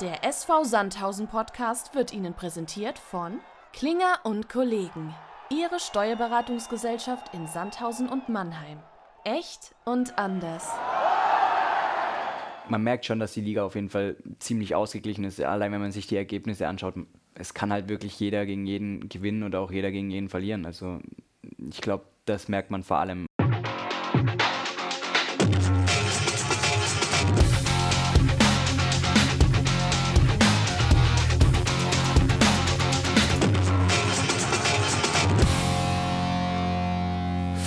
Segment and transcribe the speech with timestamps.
[0.00, 3.40] Der SV Sandhausen Podcast wird Ihnen präsentiert von
[3.72, 5.12] Klinger und Kollegen.
[5.50, 8.78] Ihre Steuerberatungsgesellschaft in Sandhausen und Mannheim.
[9.24, 10.68] Echt und anders.
[12.68, 15.40] Man merkt schon, dass die Liga auf jeden Fall ziemlich ausgeglichen ist.
[15.40, 16.94] Allein wenn man sich die Ergebnisse anschaut,
[17.34, 20.64] es kann halt wirklich jeder gegen jeden gewinnen und auch jeder gegen jeden verlieren.
[20.64, 21.00] Also
[21.58, 23.27] ich glaube, das merkt man vor allem.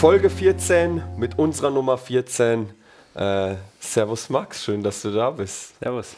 [0.01, 2.67] Folge 14 mit unserer Nummer 14.
[3.13, 5.77] Äh, servus Max, schön, dass du da bist.
[5.79, 6.15] Servus.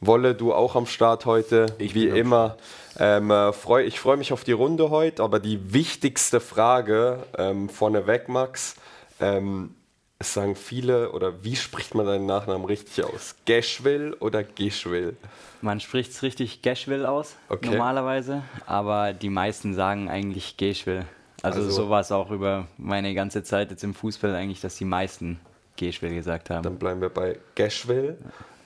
[0.00, 2.56] Wolle, du auch am Start heute, Ich wie immer.
[2.98, 7.68] Ähm, äh, freu, ich freue mich auf die Runde heute, aber die wichtigste Frage ähm,
[7.68, 8.76] vorneweg, Max.
[9.20, 9.74] Ähm,
[10.18, 13.34] es sagen viele, oder wie spricht man deinen Nachnamen richtig aus?
[13.44, 15.18] Geschwill oder Geschwill?
[15.60, 17.68] Man spricht es richtig Geschwill aus, Okay.
[17.68, 21.04] normalerweise, aber die meisten sagen eigentlich Geschwill.
[21.46, 24.76] Also, Also- so war es auch über meine ganze Zeit jetzt im Fußball eigentlich, dass
[24.76, 25.38] die meisten
[25.76, 26.62] Geschwill gesagt haben.
[26.62, 28.16] Dann bleiben wir bei Geschwill.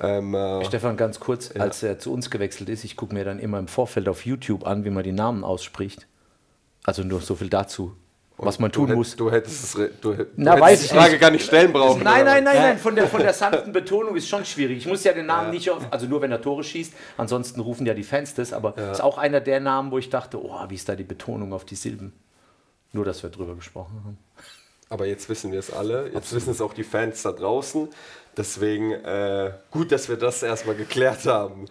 [0.00, 3.38] Ähm, äh, Stefan, ganz kurz, als er zu uns gewechselt ist, ich gucke mir dann
[3.38, 6.06] immer im Vorfeld auf YouTube an, wie man die Namen ausspricht.
[6.84, 7.94] Also nur so viel dazu,
[8.38, 9.14] was man tun hätt- muss.
[9.16, 11.20] Du hättest, du, du Na, hättest weiß die ich Frage nicht.
[11.20, 12.02] gar nicht stellen brauchen.
[12.02, 14.78] Nein, nein, nein, nein, von der, von der sanften Betonung ist schon schwierig.
[14.78, 17.84] Ich muss ja den Namen nicht auf, also nur wenn er Tore schießt, ansonsten rufen
[17.84, 20.76] ja die Fans das, aber ist auch einer der Namen, wo ich dachte, oh, wie
[20.76, 22.14] ist da die Betonung auf die Silben?
[22.92, 24.18] Nur, dass wir drüber gesprochen haben.
[24.88, 26.10] Aber jetzt wissen wir es alle.
[26.12, 27.88] Jetzt wissen es auch die Fans da draußen.
[28.36, 31.66] Deswegen äh, gut, dass wir das erstmal geklärt haben.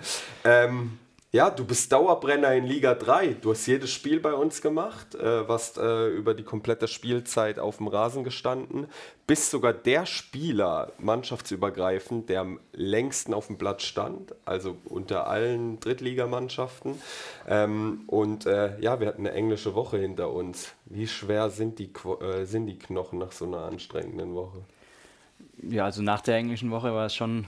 [0.45, 0.97] Ähm,
[1.31, 3.35] ja, du bist Dauerbrenner in Liga 3.
[3.35, 7.77] Du hast jedes Spiel bei uns gemacht, äh, warst äh, über die komplette Spielzeit auf
[7.77, 8.87] dem Rasen gestanden.
[9.27, 15.79] Bist sogar der Spieler, mannschaftsübergreifend, der am längsten auf dem Platz stand, also unter allen
[15.79, 16.99] Drittligamannschaften.
[17.47, 20.73] Ähm, und äh, ja, wir hatten eine englische Woche hinter uns.
[20.85, 21.91] Wie schwer sind die,
[22.21, 24.63] äh, sind die Knochen nach so einer anstrengenden Woche?
[25.61, 27.45] Ja, also nach der englischen Woche war es schon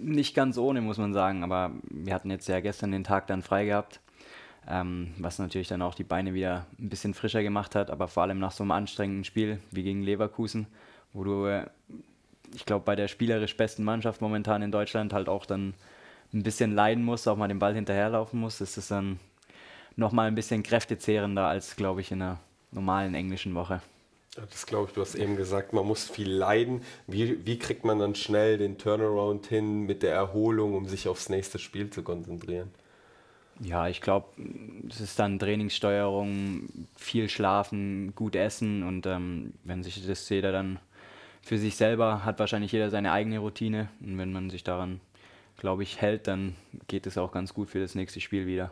[0.00, 1.42] nicht ganz ohne, muss man sagen.
[1.42, 4.00] Aber wir hatten jetzt ja gestern den Tag dann frei gehabt,
[4.66, 7.90] ähm, was natürlich dann auch die Beine wieder ein bisschen frischer gemacht hat.
[7.90, 10.66] Aber vor allem nach so einem anstrengenden Spiel wie gegen Leverkusen,
[11.12, 11.66] wo du, äh,
[12.54, 15.74] ich glaube, bei der spielerisch besten Mannschaft momentan in Deutschland halt auch dann
[16.32, 19.18] ein bisschen leiden musst, auch mal den Ball hinterherlaufen musst, ist es dann
[19.96, 22.38] nochmal ein bisschen kräftezehrender als, glaube ich, in einer
[22.70, 23.80] normalen englischen Woche.
[24.34, 26.82] Das glaube ich, du hast eben gesagt, man muss viel leiden.
[27.06, 31.28] Wie, wie kriegt man dann schnell den Turnaround hin mit der Erholung, um sich aufs
[31.28, 32.70] nächste Spiel zu konzentrieren?
[33.60, 34.28] Ja, ich glaube,
[34.88, 40.78] es ist dann Trainingssteuerung, viel schlafen, gut essen und ähm, wenn sich das jeder dann
[41.42, 45.00] für sich selber hat, wahrscheinlich jeder seine eigene Routine und wenn man sich daran,
[45.56, 46.54] glaube ich, hält, dann
[46.86, 48.70] geht es auch ganz gut für das nächste Spiel wieder.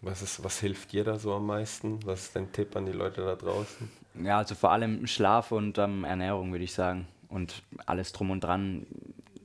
[0.00, 1.98] Was, ist, was hilft dir da so am meisten?
[2.06, 3.90] Was ist dein Tipp an die Leute da draußen?
[4.22, 7.08] Ja, also vor allem Schlaf und ähm, Ernährung, würde ich sagen.
[7.28, 8.86] Und alles drum und dran.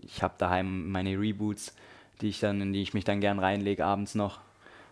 [0.01, 1.75] Ich habe daheim meine Reboots,
[2.21, 4.39] die ich dann, in die ich mich dann gern reinlege abends noch,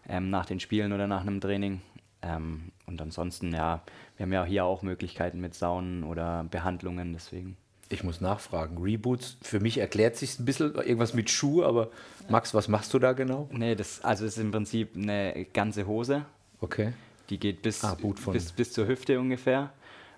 [0.07, 1.81] ähm, nach den Spielen oder nach einem Training.
[2.21, 3.81] Ähm, und ansonsten, ja,
[4.17, 7.55] wir haben ja hier auch Möglichkeiten mit Saunen oder Behandlungen, deswegen.
[7.91, 8.77] Ich muss nachfragen.
[8.81, 11.89] Reboots, für mich erklärt sich ein bisschen irgendwas mit Schuh, aber
[12.29, 13.49] Max, was machst du da genau?
[13.51, 16.25] Nee, das, also es ist im Prinzip eine ganze Hose.
[16.61, 16.93] Okay.
[17.29, 17.97] Die geht bis, Ah,
[18.31, 19.71] bis, bis zur Hüfte ungefähr.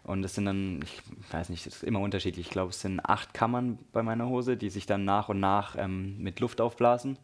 [0.03, 1.01] Und das sind dann, ich
[1.31, 2.47] weiß nicht, das ist immer unterschiedlich.
[2.47, 5.75] Ich glaube, es sind acht Kammern bei meiner Hose, die sich dann nach und nach
[5.77, 7.17] ähm, mit Luft aufblasen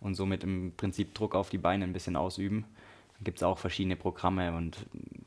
[0.00, 2.64] und somit im Prinzip Druck auf die Beine ein bisschen ausüben.
[3.18, 4.76] Da gibt es auch verschiedene Programme und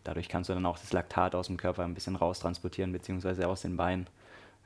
[0.04, 3.64] dadurch kannst du dann auch das Laktat aus dem Körper ein bisschen raustransportieren, beziehungsweise aus
[3.64, 4.08] den Beinen.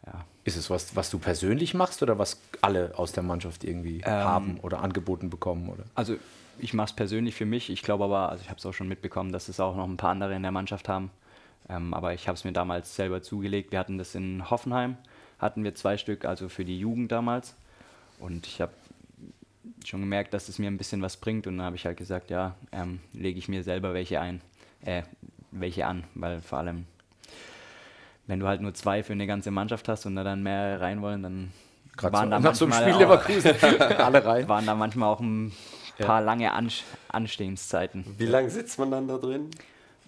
[0.05, 0.25] Ja.
[0.43, 4.59] Ist es was, was du persönlich machst oder was alle aus der Mannschaft irgendwie haben
[4.61, 5.69] oder angeboten bekommen?
[5.69, 5.83] Oder?
[5.95, 6.17] Also
[6.59, 7.69] ich mache es persönlich für mich.
[7.69, 9.97] Ich glaube aber, also ich habe es auch schon mitbekommen, dass es auch noch ein
[9.97, 11.11] paar andere in der Mannschaft haben.
[11.69, 13.71] Ähm, aber ich habe es mir damals selber zugelegt.
[13.71, 14.97] Wir hatten das in Hoffenheim,
[15.39, 17.55] hatten wir zwei Stück, also für die Jugend damals.
[18.19, 18.73] Und ich habe
[19.83, 21.47] schon gemerkt, dass es mir ein bisschen was bringt.
[21.47, 24.41] Und dann habe ich halt gesagt, ja, ähm, lege ich mir selber welche ein,
[24.81, 25.03] äh,
[25.51, 26.85] welche an, weil vor allem,
[28.27, 31.01] wenn du halt nur zwei für eine ganze Mannschaft hast und da dann mehr rein
[31.01, 31.51] wollen, dann
[32.01, 34.47] waren da nach so einem manchmal Spiel auch- Leverkusen alle rein.
[34.49, 35.51] waren da manchmal auch ein
[35.99, 38.05] paar lange Ansch Anstehenszeiten.
[38.17, 39.49] Wie lange sitzt man dann da drin?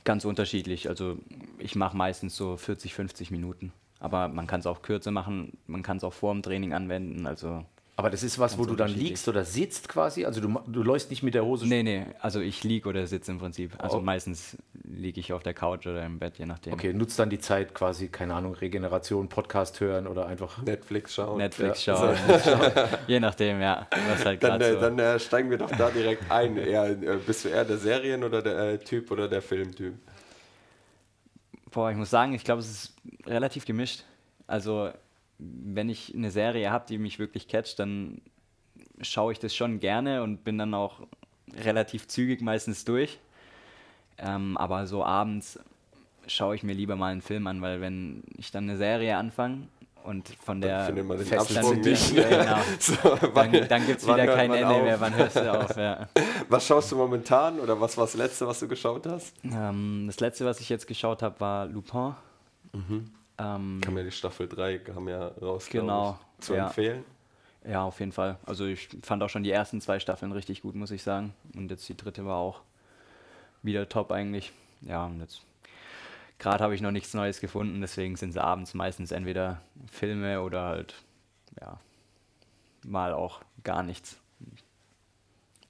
[0.03, 0.87] Ganz unterschiedlich.
[0.89, 1.17] Also
[1.57, 3.71] ich mache meistens so 40, 50 Minuten.
[3.99, 7.25] Aber man kann es auch kürzer machen, man kann es auch vor dem Training anwenden.
[7.25, 7.65] Also
[7.95, 10.23] Aber das ist was, wo du dann liegst oder sitzt quasi?
[10.25, 11.67] Also du, du läufst nicht mit der Hose.
[11.67, 13.73] nee, nee, also ich liege oder sitze im Prinzip.
[13.79, 14.01] Also Oh.
[14.01, 14.55] meistens
[14.89, 16.73] liege ich auf der Couch oder im Bett, je nachdem.
[16.73, 21.37] Okay, nutzt dann die Zeit quasi, keine Ahnung, Regeneration, Podcast hören oder einfach Netflix schauen.
[21.37, 21.95] Netflix Ja.
[21.97, 22.15] schauen.
[23.07, 23.87] je nachdem, ja.
[24.09, 24.79] Was halt Dann, äh, so.
[24.79, 26.57] dann äh, steigen wir doch da direkt ein.
[26.57, 29.93] Eher, äh, bist du eher der Serien- oder der äh, Typ oder der Filmtyp?
[31.71, 32.95] Boah, ich muss sagen, ich glaube, es ist
[33.25, 34.03] relativ gemischt.
[34.47, 34.89] Also,
[35.37, 38.21] wenn ich eine Serie habe, die mich wirklich catcht, dann
[39.01, 41.01] schaue ich das schon gerne und bin dann auch
[41.55, 43.19] relativ zügig meistens durch.
[44.17, 45.59] Ähm, aber so abends
[46.27, 49.67] schaue ich mir lieber mal einen Film an, weil wenn ich dann eine Serie anfange
[50.03, 52.13] und von der dann- nicht.
[52.13, 52.57] Ja, genau.
[52.79, 54.83] So, Dann, wann- dann gibt es wieder kein Ende auf?
[54.83, 54.99] mehr.
[54.99, 55.75] Wann hörst du auf?
[55.77, 56.07] Ja.
[56.49, 59.33] Was schaust du momentan oder was war das letzte, was du geschaut hast?
[59.43, 62.13] Ähm, das letzte, was ich jetzt geschaut habe, war Lupin.
[62.73, 65.67] Ähm, Kam ja die Staffel 3, kam ja raus.
[65.69, 66.67] Genau, Ich, zu ja.
[66.67, 67.03] empfehlen.
[67.67, 68.37] Ja, auf jeden Fall.
[68.45, 71.33] Also ich fand auch schon die ersten zwei Staffeln richtig gut, muss ich sagen.
[71.55, 72.61] Und jetzt die dritte war auch
[73.67, 74.51] wieder top eigentlich.
[74.81, 75.41] Ja, und jetzt
[76.39, 79.61] gerade habe ich noch nichts Neues gefunden, deswegen sind sie abends meistens entweder
[79.91, 80.95] Filme oder halt,
[81.61, 81.79] ja,
[82.83, 84.17] mal auch gar nichts.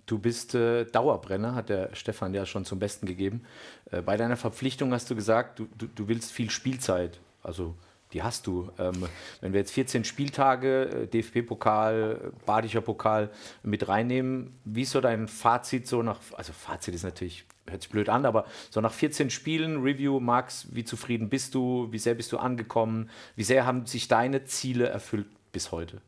[0.05, 3.43] Du bist äh, Dauerbrenner, hat der Stefan ja schon zum Besten gegeben.
[3.91, 7.19] Äh, bei deiner Verpflichtung hast du gesagt, du, du, du willst viel Spielzeit.
[7.43, 7.75] Also
[8.13, 8.71] die hast du.
[8.79, 9.07] Ähm,
[9.41, 13.29] wenn wir jetzt 14 Spieltage, äh, DFB-Pokal, Badischer Pokal
[13.63, 17.91] mit reinnehmen, wie ist so dein Fazit so nach, also Fazit ist natürlich, hört sich
[17.91, 22.15] blöd an, aber so nach 14 Spielen, Review, Max, wie zufrieden bist du, wie sehr
[22.15, 26.01] bist du angekommen, wie sehr haben sich deine Ziele erfüllt bis heute?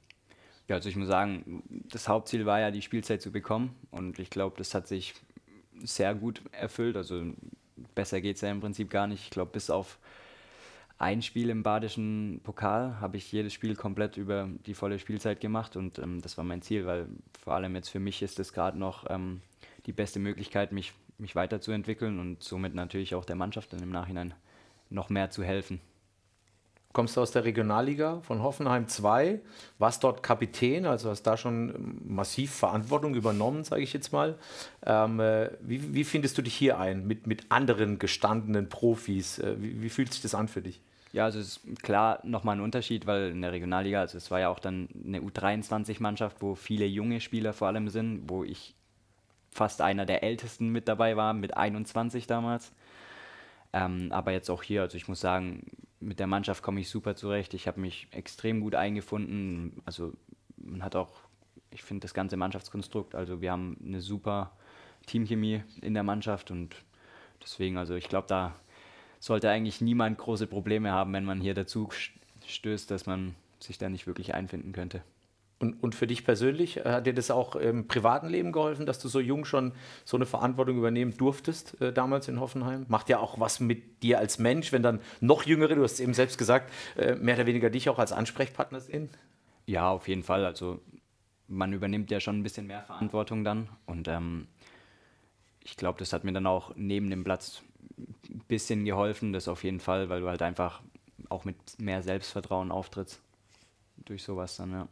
[0.70, 3.76] Ja, also ich muss sagen, das Hauptziel war ja, die Spielzeit zu bekommen.
[3.90, 5.16] Und ich glaube, das hat sich
[5.84, 6.96] sehr gut erfüllt.
[6.96, 7.34] Also
[7.96, 9.24] besser geht es ja im Prinzip gar nicht.
[9.24, 9.98] Ich glaube, bis auf
[11.00, 15.76] ein Spiel im badischen Pokal habe ich jedes Spiel komplett über die volle Spielzeit gemacht.
[15.76, 17.08] Und ähm, das war mein Ziel, weil
[17.42, 19.42] vor allem jetzt für mich ist das gerade noch ähm,
[19.88, 24.34] die beste Möglichkeit, mich, mich weiterzuentwickeln und somit natürlich auch der Mannschaft dann im Nachhinein
[24.90, 25.80] noch mehr zu helfen.
[26.92, 29.40] kommst du aus der Regionalliga von Hoffenheim 2,
[29.78, 34.40] warst dort Kapitän, also hast da schon ähm, massiv Verantwortung übernommen, sage ich jetzt mal.
[34.86, 39.38] Ähm, äh, wie, wie findest du dich hier ein mit, mit anderen gestandenen Profis?
[39.38, 40.82] Äh, wie, wie fühlt sich das an für dich?
[41.12, 44.40] Ja, also es ist klar nochmal ein Unterschied, weil in der Regionalliga, also es war
[44.40, 48.76] ja auch dann eine U23-Mannschaft, wo viele junge Spieler vor allem sind, wo ich
[49.52, 52.72] fast einer der ältesten mit dabei war, mit 21 damals.
[53.74, 55.64] Ähm, aber jetzt auch hier, also ich muss sagen,
[56.00, 57.54] mit der Mannschaft komme ich super zurecht.
[57.54, 59.82] Ich habe mich extrem gut eingefunden.
[59.86, 60.14] Also
[60.58, 61.12] man hat auch,
[61.72, 64.52] ich finde das ganze Mannschaftskonstrukt, also wir haben eine super
[65.06, 66.76] Teamchemie in der Mannschaft und
[67.42, 68.56] deswegen, also ich glaube, da
[69.20, 72.12] sollte eigentlich niemand große Probleme haben, wenn man hier dazu st-
[72.48, 75.04] stößt, dass man sich da nicht wirklich einfinden könnte.
[75.60, 79.00] Und, und für dich persönlich, äh, hat dir das auch im privaten Leben geholfen, dass
[79.00, 79.74] du so jung schon
[80.06, 82.86] so eine Verantwortung übernehmen durftest, äh, damals in Hoffenheim?
[82.88, 86.00] Macht ja auch was mit dir als Mensch, wenn dann noch Jüngere, du hast es
[86.00, 89.10] eben selbst gesagt, äh, mehr oder weniger dich auch als Ansprechpartner sehen?
[89.66, 90.46] Ja, auf jeden Fall.
[90.46, 90.80] Also
[91.50, 93.68] man übernimmt ja schon ein bisschen mehr Verantwortung dann.
[93.86, 94.48] Und ähm,
[95.64, 97.62] ich glaube, das hat mir dann auch neben dem Platz
[97.98, 100.82] ein bisschen geholfen, das auf jeden Fall, weil du halt einfach
[101.28, 103.20] auch mit mehr Selbstvertrauen auftrittst.
[104.06, 104.88] Durch sowas dann, ja.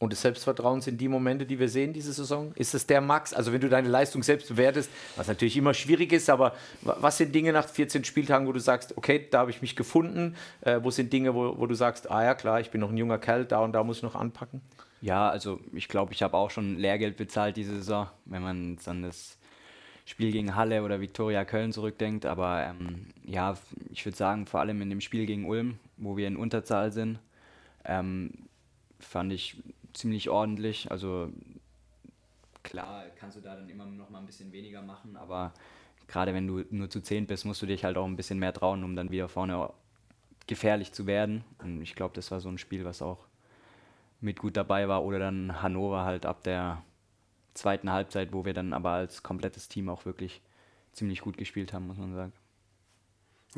[0.00, 2.52] Und das Selbstvertrauen sind die Momente, die wir sehen diese Saison?
[2.54, 3.34] Ist es der Max?
[3.34, 7.18] Also wenn du deine Leistung selbst bewertest, was natürlich immer schwierig ist, aber wa- was
[7.18, 10.36] sind Dinge nach 14 Spieltagen, wo du sagst, okay, da habe ich mich gefunden?
[10.60, 12.96] Äh, wo sind Dinge, wo, wo du sagst, ah ja klar, ich bin noch ein
[12.96, 14.60] junger Kerl, da und da muss ich noch anpacken?
[15.00, 19.02] Ja, also ich glaube, ich habe auch schon Lehrgeld bezahlt diese Saison, wenn man an
[19.02, 19.36] das
[20.04, 22.24] Spiel gegen Halle oder Viktoria Köln zurückdenkt.
[22.24, 23.56] Aber ähm, ja,
[23.92, 27.18] ich würde sagen, vor allem in dem Spiel gegen Ulm, wo wir in Unterzahl sind,
[27.84, 28.30] ähm,
[29.00, 29.56] fand ich
[29.98, 30.90] ziemlich ordentlich.
[30.90, 31.30] Also
[32.62, 35.52] klar kannst du da dann immer noch mal ein bisschen weniger machen, aber
[36.06, 38.52] gerade wenn du nur zu zehn bist, musst du dich halt auch ein bisschen mehr
[38.52, 39.70] trauen, um dann wieder vorne
[40.46, 41.44] gefährlich zu werden.
[41.58, 43.26] Und ich glaube, das war so ein Spiel, was auch
[44.20, 45.04] mit gut dabei war.
[45.04, 46.82] Oder dann Hannover halt ab der
[47.54, 50.40] zweiten Halbzeit, wo wir dann aber als komplettes Team auch wirklich
[50.92, 52.32] ziemlich gut gespielt haben, muss man sagen.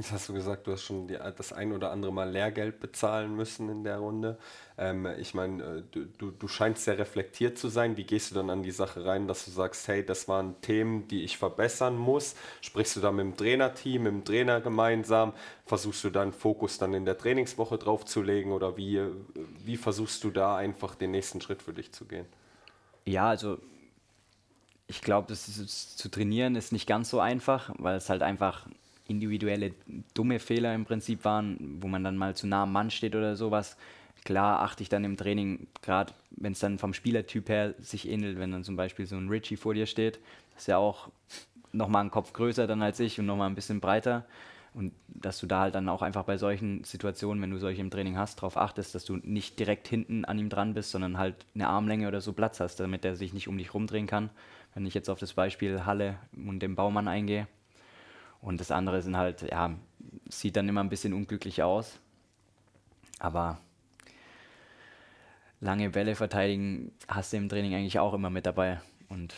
[0.00, 3.36] Jetzt hast du gesagt, du hast schon die, das ein oder andere Mal Lehrgeld bezahlen
[3.36, 4.38] müssen in der Runde.
[4.78, 7.98] Ähm, ich meine, äh, du, du, du scheinst sehr reflektiert zu sein.
[7.98, 11.06] Wie gehst du dann an die Sache rein, dass du sagst, hey, das waren Themen,
[11.08, 12.34] die ich verbessern muss?
[12.62, 15.34] Sprichst du da mit dem Trainerteam, mit dem Trainer gemeinsam?
[15.66, 19.10] Versuchst du dann Fokus dann in der Trainingswoche drauf zu legen oder wie, äh,
[19.66, 22.24] wie versuchst du da einfach den nächsten Schritt für dich zu gehen?
[23.04, 23.58] Ja, also
[24.86, 28.66] ich glaube, zu trainieren ist nicht ganz so einfach, weil es halt einfach
[29.10, 29.72] individuelle
[30.14, 33.36] dumme Fehler im Prinzip waren, wo man dann mal zu nah am Mann steht oder
[33.36, 33.76] sowas.
[34.24, 38.38] Klar achte ich dann im Training, gerade wenn es dann vom Spielertyp her sich ähnelt,
[38.38, 40.18] wenn dann zum Beispiel so ein Richie vor dir steht,
[40.56, 41.08] ist ja auch
[41.72, 44.26] nochmal einen Kopf größer dann als ich und nochmal ein bisschen breiter.
[44.72, 47.90] Und dass du da halt dann auch einfach bei solchen Situationen, wenn du solche im
[47.90, 51.34] Training hast, darauf achtest, dass du nicht direkt hinten an ihm dran bist, sondern halt
[51.54, 54.30] eine Armlänge oder so Platz hast, damit er sich nicht um dich rumdrehen kann.
[54.74, 57.48] Wenn ich jetzt auf das Beispiel Halle und den Baumann eingehe.
[58.40, 59.74] Und das andere sind halt, ja,
[60.28, 61.98] sieht dann immer ein bisschen unglücklich aus.
[63.18, 63.58] Aber
[65.60, 68.80] lange Bälle verteidigen hast du im Training eigentlich auch immer mit dabei.
[69.08, 69.34] Und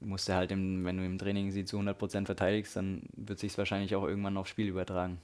[0.00, 3.56] musst du halt, im, wenn du im Training sie zu 100% verteidigst, dann wird sich
[3.58, 5.18] wahrscheinlich auch irgendwann aufs Spiel übertragen.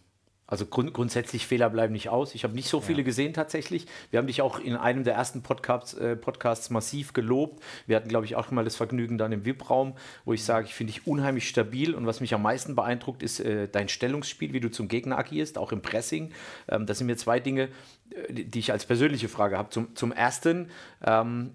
[0.46, 2.34] Also grund grundsätzlich Fehler bleiben nicht aus.
[2.34, 3.04] Ich habe nicht so viele ja.
[3.04, 3.86] gesehen tatsächlich.
[4.10, 7.62] Wir haben dich auch in einem der ersten Podcasts, äh, Podcasts massiv gelobt.
[7.86, 9.94] Wir hatten, glaube ich, auch mal das Vergnügen dann im VIP-Raum,
[10.26, 13.40] wo ich sage, ich finde dich unheimlich stabil und was mich am meisten beeindruckt, ist
[13.40, 16.32] äh, dein Stellungsspiel, wie du zum Gegner agierst, auch im Pressing.
[16.68, 17.70] Ähm, das sind mir zwei Dinge,
[18.10, 19.70] äh, die ich als persönliche Frage habe.
[19.70, 20.68] Zum, zum ersten,
[21.06, 21.52] ähm,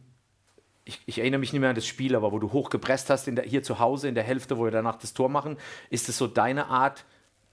[0.84, 3.44] ich, ich, erinnere mich nicht mehr an das Spiel, aber wo du hochgepresst hast, der,
[3.44, 5.58] hier zu Hause in der Hälfte, wo wir danach das Tor machen,
[5.92, 7.06] ist es so deine Art,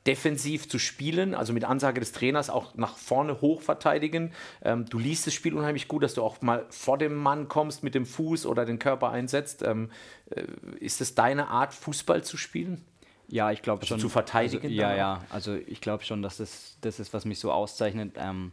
[0.06, 4.32] defensiv zu spielen, also mit Ansage des Trainers auch nach vorne hoch verteidigen.
[4.62, 7.82] Ähm, du liest das Spiel unheimlich gut, dass du auch mal vor dem Mann kommst,
[7.82, 9.62] mit dem Fuß oder den Körper einsetzt.
[9.62, 9.90] Ähm,
[10.30, 10.44] äh,
[10.78, 12.84] ist es deine Art, Fußball zu spielen?
[13.28, 14.00] Ja, ich glaube also schon.
[14.00, 14.66] Zu verteidigen?
[14.66, 15.24] Also, ja, ja.
[15.30, 18.52] Also ich glaube schon, dass das, das ist, was mich so auszeichnet, ähm,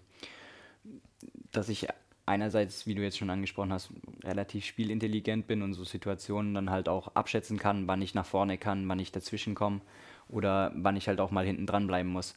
[1.52, 1.88] dass ich
[2.26, 3.90] einerseits, wie du jetzt schon angesprochen hast,
[4.24, 8.58] relativ spielintelligent bin und so Situationen dann halt auch abschätzen kann, wann ich nach vorne
[8.58, 9.82] kann, wann ich dazwischen komme
[10.30, 12.36] oder wann ich halt auch mal hinten dran bleiben muss.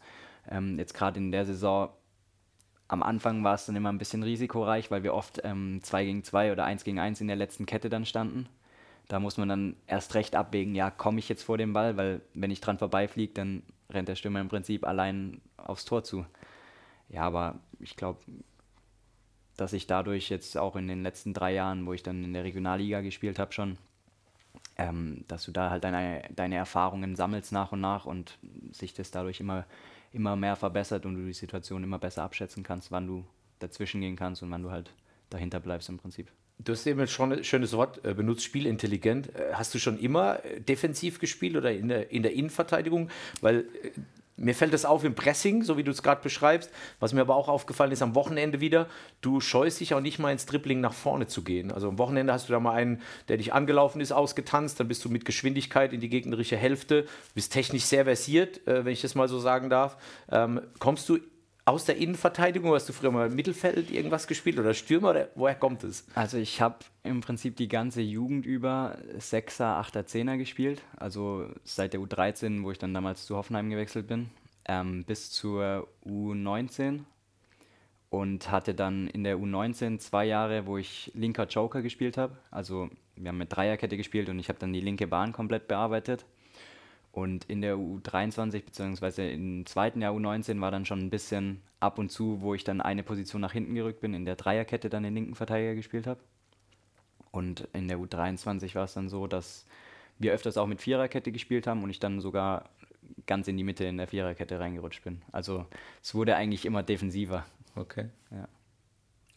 [0.48, 1.90] Ähm, jetzt gerade in der Saison,
[2.88, 6.24] am Anfang war es dann immer ein bisschen risikoreich, weil wir oft 2 ähm, gegen
[6.24, 8.48] 2 oder 1 gegen 1 in der letzten Kette dann standen.
[9.08, 12.22] Da muss man dann erst recht abwägen, ja, komme ich jetzt vor dem Ball, weil
[12.34, 16.26] wenn ich dran vorbeifliege, dann rennt der Stürmer im Prinzip allein aufs Tor zu.
[17.08, 18.20] Ja, aber ich glaube,
[19.56, 22.44] dass ich dadurch jetzt auch in den letzten drei Jahren, wo ich dann in der
[22.44, 23.78] Regionalliga gespielt habe, schon
[24.78, 28.38] ähm, dass du da halt deine, deine Erfahrungen sammelst nach und nach und
[28.72, 29.64] sich das dadurch immer,
[30.12, 33.24] immer mehr verbessert und du die Situation immer besser abschätzen kannst, wann du
[33.58, 34.92] dazwischen gehen kannst und wann du halt
[35.30, 36.30] dahinter bleibst im Prinzip.
[36.58, 39.34] Du hast eben schon ein schönes Wort äh, benutzt, spielintelligent.
[39.34, 43.10] Äh, hast du schon immer äh, defensiv gespielt oder in der, in der Innenverteidigung?
[43.42, 43.66] Weil
[44.36, 46.70] mir fällt das auf im Pressing, so wie du es gerade beschreibst.
[47.00, 48.86] Was mir aber auch aufgefallen ist am Wochenende wieder,
[49.20, 51.72] du scheust dich auch nicht mal ins Dribbling nach vorne zu gehen.
[51.72, 55.04] Also am Wochenende hast du da mal einen, der dich angelaufen ist, ausgetanzt, dann bist
[55.04, 59.14] du mit Geschwindigkeit in die gegnerische Hälfte, bist technisch sehr versiert, äh, wenn ich das
[59.14, 59.96] mal so sagen darf.
[60.30, 61.18] Ähm, kommst du
[61.66, 62.72] aus der Innenverteidigung?
[62.72, 65.10] Hast du früher mal im Mittelfeld irgendwas gespielt oder Stürmer?
[65.10, 66.06] Oder woher kommt es?
[66.14, 70.80] Also ich habe im Prinzip die ganze Jugend über Sechser, Achter, Zehner gespielt.
[70.96, 74.30] Also seit der U13, wo ich dann damals zu Hoffenheim gewechselt bin,
[74.64, 77.00] ähm, bis zur U19
[78.10, 82.38] und hatte dann in der U19 zwei Jahre, wo ich linker Joker gespielt habe.
[82.52, 86.24] Also wir haben mit Dreierkette gespielt und ich habe dann die linke Bahn komplett bearbeitet.
[87.16, 89.32] Und in der U23 bzw.
[89.32, 92.82] im zweiten Jahr U19 war dann schon ein bisschen ab und zu, wo ich dann
[92.82, 96.20] eine Position nach hinten gerückt bin, in der Dreierkette dann den linken Verteidiger gespielt habe.
[97.30, 99.64] Und in der U23 war es dann so, dass
[100.18, 102.68] wir öfters auch mit Viererkette gespielt haben und ich dann sogar
[103.24, 105.22] ganz in die Mitte in der Viererkette reingerutscht bin.
[105.32, 105.64] Also
[106.02, 107.46] es wurde eigentlich immer defensiver.
[107.76, 108.10] Okay.
[108.30, 108.46] Ja.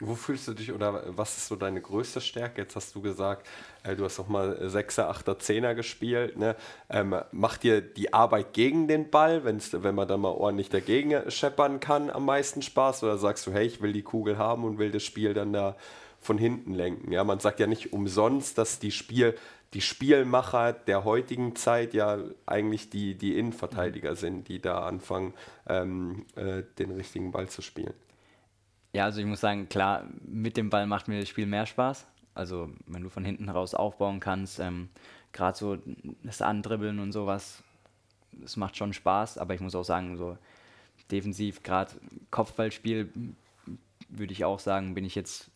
[0.01, 2.61] Wo fühlst du dich oder was ist so deine größte Stärke?
[2.61, 3.45] Jetzt hast du gesagt,
[3.83, 6.37] äh, du hast auch mal Sechser, Achter, Zehner gespielt.
[6.37, 6.55] Ne?
[6.89, 11.29] Ähm, macht dir die Arbeit gegen den Ball, wenn's, wenn man dann mal ordentlich dagegen
[11.29, 13.03] scheppern kann, am meisten Spaß?
[13.03, 15.75] Oder sagst du, hey, ich will die Kugel haben und will das Spiel dann da
[16.21, 17.11] von hinten lenken?
[17.11, 19.35] Ja, man sagt ja nicht umsonst, dass die Spiel
[19.73, 25.33] die Spielmacher der heutigen Zeit ja eigentlich die, die Innenverteidiger sind, die da anfangen,
[25.67, 27.93] ähm, äh, den richtigen Ball zu spielen.
[28.99, 32.05] Ja, also ich muss sagen, klar, mit dem Ball macht mir das Spiel mehr Spaß.
[32.35, 34.89] Also wenn du von hinten heraus aufbauen kannst, ähm,
[35.31, 35.77] gerade so
[36.21, 37.63] das Andribbeln und sowas,
[38.33, 40.37] das macht schon Spaß, aber ich muss auch sagen, so
[41.11, 41.93] defensiv, gerade
[42.29, 43.07] Kopfballspiel,
[44.09, 45.49] würde ich auch sagen, bin ich jetzt,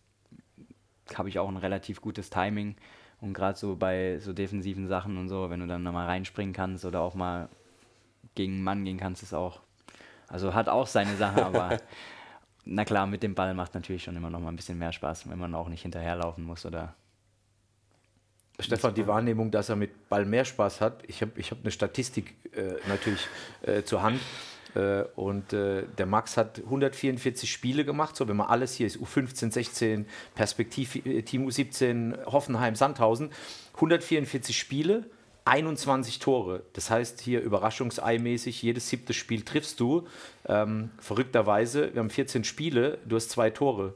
[1.13, 2.77] habe ich auch ein relativ gutes Timing.
[3.19, 6.85] Und gerade so bei so defensiven Sachen und so, wenn du dann nochmal reinspringen kannst
[6.85, 7.49] oder auch mal
[8.35, 9.59] gegen einen Mann gehen kannst, ist auch,
[10.29, 11.79] also hat auch seine Sache, aber
[12.65, 15.29] na klar, mit dem Ball macht natürlich schon immer noch mal ein bisschen mehr Spaß,
[15.29, 16.95] wenn man auch nicht hinterherlaufen muss oder.
[18.59, 21.71] Stefan, die Wahrnehmung, dass er mit Ball mehr Spaß hat, ich habe ich hab eine
[21.71, 23.27] Statistik äh, natürlich
[23.63, 24.19] äh, zur Hand.
[24.75, 28.97] Äh, und äh, der Max hat 144 Spiele gemacht, so wenn man alles hier ist,
[28.97, 30.05] U15, 16,
[30.35, 33.31] Perspektiv-Team U17, Hoffenheim, Sandhausen.
[33.75, 35.05] 144 Spiele,
[35.45, 36.63] 21 Tore.
[36.73, 40.07] Das heißt hier überraschungseimäßig, jedes siebte Spiel triffst du.
[40.47, 43.93] Ähm, verrückterweise, wir haben 14 Spiele, du hast zwei Tore.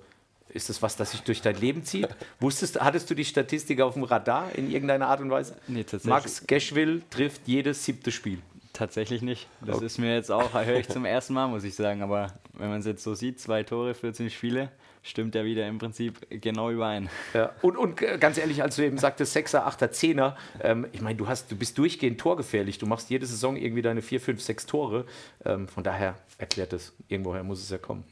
[0.49, 2.07] Ist das was, das sich durch dein Leben zieht?
[2.39, 5.55] Wusstest, hattest du die Statistik auf dem Radar in irgendeiner Art und Weise?
[5.67, 6.09] Nee, tatsächlich.
[6.09, 8.39] Max Geschwill trifft jedes siebte Spiel.
[8.73, 9.47] Tatsächlich nicht.
[9.61, 12.01] Das ist mir jetzt auch, höre ich zum ersten Mal, muss ich sagen.
[12.01, 14.69] Aber wenn man es jetzt so sieht, zwei Tore, 14 Spiele,
[15.07, 17.09] stimmt ja wieder im Prinzip genau überein.
[17.33, 17.51] Ja.
[17.61, 21.17] Und, und äh, ganz ehrlich, als du eben sagtest, Sechser, Achter, Zehner, ähm, ich meine,
[21.17, 22.77] du, hast, du bist durchgehend torgefährlich.
[22.77, 25.05] Du machst jede Saison irgendwie deine vier, fünf, sechs Tore.
[25.45, 28.03] Ähm, von daher erklärt es, irgendwoher muss es ja kommen.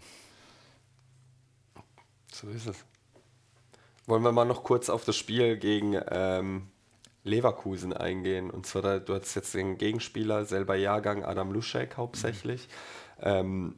[2.32, 2.86] So ist es.
[4.08, 6.68] Wollen wir mal noch kurz auf das Spiel gegen ähm,
[7.24, 8.52] Leverkusen eingehen.
[8.52, 12.68] Und zwar, da, du hast jetzt den Gegenspieler, selber Jahrgang, Adam Luschek hauptsächlich.
[13.24, 13.76] Mhm.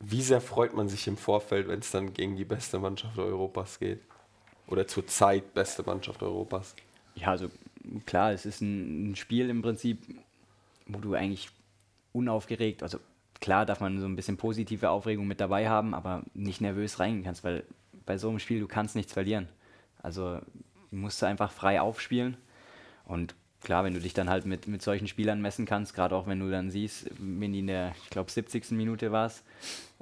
[0.00, 3.78] Wie sehr freut man sich im Vorfeld, wenn es dann gegen die beste Mannschaft Europas
[3.78, 4.00] geht?
[4.66, 6.74] Oder zur Zeit beste Mannschaft Europas?
[7.14, 7.50] Ja, also
[8.04, 10.02] klar, es ist ein, ein Spiel im Prinzip,
[10.86, 11.50] wo du eigentlich
[12.12, 12.98] unaufgeregt, also
[13.40, 17.24] klar darf man so ein bisschen positive Aufregung mit dabei haben, aber nicht nervös reingehen
[17.24, 17.64] kannst, weil
[18.04, 19.48] bei so einem Spiel du kannst nichts verlieren.
[20.02, 20.40] Also
[20.90, 22.36] musst du einfach frei aufspielen.
[23.04, 26.26] Und klar, wenn du dich dann halt mit, mit solchen Spielern messen kannst, gerade auch
[26.26, 28.70] wenn du dann siehst, wenn die in der, ich glaube, 70.
[28.72, 29.42] Minute war es,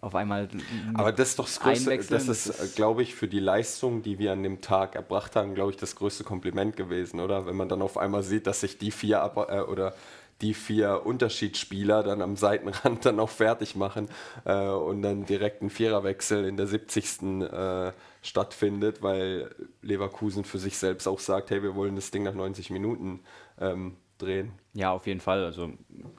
[0.01, 0.49] auf einmal.
[0.95, 4.33] Aber das ist doch das Größte, das ist, glaube ich, für die Leistung, die wir
[4.33, 7.47] an dem Tag erbracht haben, glaube ich, das größte Kompliment gewesen, oder?
[7.47, 9.95] Wenn man dann auf einmal sieht, dass sich die vier äh, oder
[10.41, 14.09] die vier Unterschiedsspieler dann am Seitenrand dann auch fertig machen
[14.45, 17.23] äh, und dann direkt ein Viererwechsel in der 70.
[17.43, 17.93] Äh,
[18.25, 22.71] stattfindet, weil Leverkusen für sich selbst auch sagt, hey, wir wollen das Ding nach 90
[22.71, 23.21] Minuten
[23.61, 24.53] ähm, drehen.
[24.73, 25.45] Ja, auf jeden Fall.
[25.45, 25.73] Also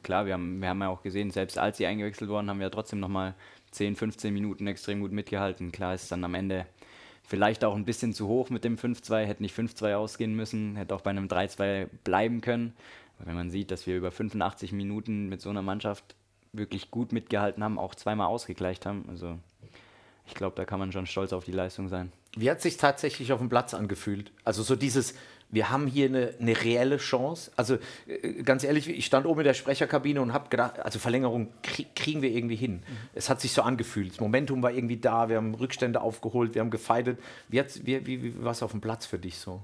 [0.03, 2.67] klar, wir haben, wir haben ja auch gesehen, selbst als sie eingewechselt wurden, haben wir
[2.67, 3.33] ja trotzdem nochmal
[3.75, 5.71] 10, 15 Minuten extrem gut mitgehalten.
[5.71, 6.65] Klar ist dann am Ende
[7.23, 10.95] vielleicht auch ein bisschen zu hoch mit dem 5-2, hätte nicht 5-2 ausgehen müssen, hätte
[10.95, 12.73] auch bei einem 3-2 bleiben können.
[13.17, 16.15] Aber wenn man sieht, dass wir über 85 Minuten mit so einer Mannschaft
[16.53, 19.37] wirklich gut mitgehalten haben, auch zweimal ausgegleicht haben, also
[20.27, 22.11] ich glaube, da kann man schon stolz auf die Leistung sein.
[22.35, 24.31] Wie hat sich tatsächlich auf dem Platz angefühlt?
[24.43, 25.13] Also so dieses,
[25.55, 27.49] wir haben hier eine, eine reelle Chance.
[27.55, 31.47] Also äh, ganz ehrlich, ich stand oben in der Sprecherkabine und habe gedacht, also Verlängerung
[31.95, 32.73] kriegen wir irgendwie hin.
[32.73, 32.97] Mhm.
[33.13, 34.11] Es hat sich so angefühlt.
[34.11, 37.19] Das Momentum war irgendwie da, wir haben Rückstände aufgeholt, wir haben gefeitet.
[37.47, 39.61] Wie, wie, wie, wie war es auf dem Platz für dich so?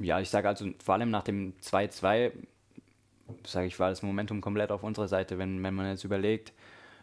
[0.00, 2.32] Ja, ich sage also vor allem nach dem 2-2,
[3.46, 5.38] sage ich, war das Momentum komplett auf unserer Seite.
[5.38, 6.52] Wenn, wenn man jetzt überlegt,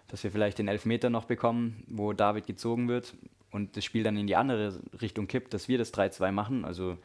[0.10, 3.14] dass wir vielleicht den Elfmeter noch bekommen, wo David gezogen wird
[3.52, 6.66] und das Spiel dann in die andere Richtung kippt, dass wir das 3-2 machen.
[6.66, 6.98] Also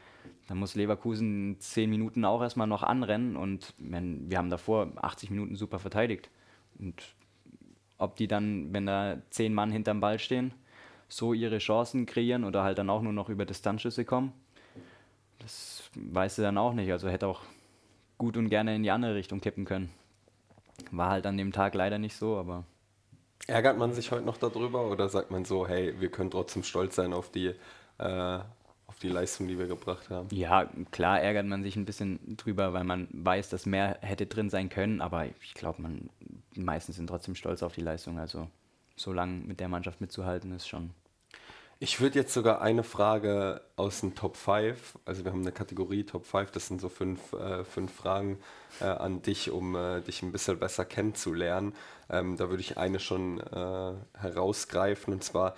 [0.52, 5.30] da muss Leverkusen zehn Minuten auch erstmal noch anrennen und wenn, wir haben davor 80
[5.30, 6.28] Minuten super verteidigt.
[6.78, 7.02] Und
[7.96, 10.52] ob die dann, wenn da zehn Mann hinterm Ball stehen,
[11.08, 14.34] so ihre Chancen kreieren oder halt dann auch nur noch über Distanzschüsse kommen,
[15.38, 16.92] das weißt du dann auch nicht.
[16.92, 17.40] Also hätte auch
[18.18, 19.88] gut und gerne in die andere Richtung kippen können.
[20.90, 22.66] War halt an dem Tag leider nicht so, aber
[23.46, 26.96] Ärgert man sich heute noch darüber oder sagt man so, hey, wir können trotzdem stolz
[26.96, 27.54] sein auf die,
[27.96, 28.38] äh,
[29.02, 30.28] die Leistung, die wir gebracht haben?
[30.32, 34.50] Ja, klar ärgert man sich ein bisschen drüber, weil man weiß, dass mehr hätte drin
[34.50, 36.08] sein können, aber ich glaube, man
[36.54, 38.18] die meisten sind trotzdem stolz auf die Leistung.
[38.18, 38.48] Also
[38.96, 40.90] so lange mit der Mannschaft mitzuhalten, ist schon
[41.82, 46.04] ich würde jetzt sogar eine Frage aus dem Top 5, also wir haben eine Kategorie
[46.04, 48.38] Top 5, das sind so fünf, äh, fünf Fragen
[48.80, 51.74] äh, an dich, um äh, dich ein bisschen besser kennenzulernen.
[52.08, 55.56] Ähm, da würde ich eine schon äh, herausgreifen und zwar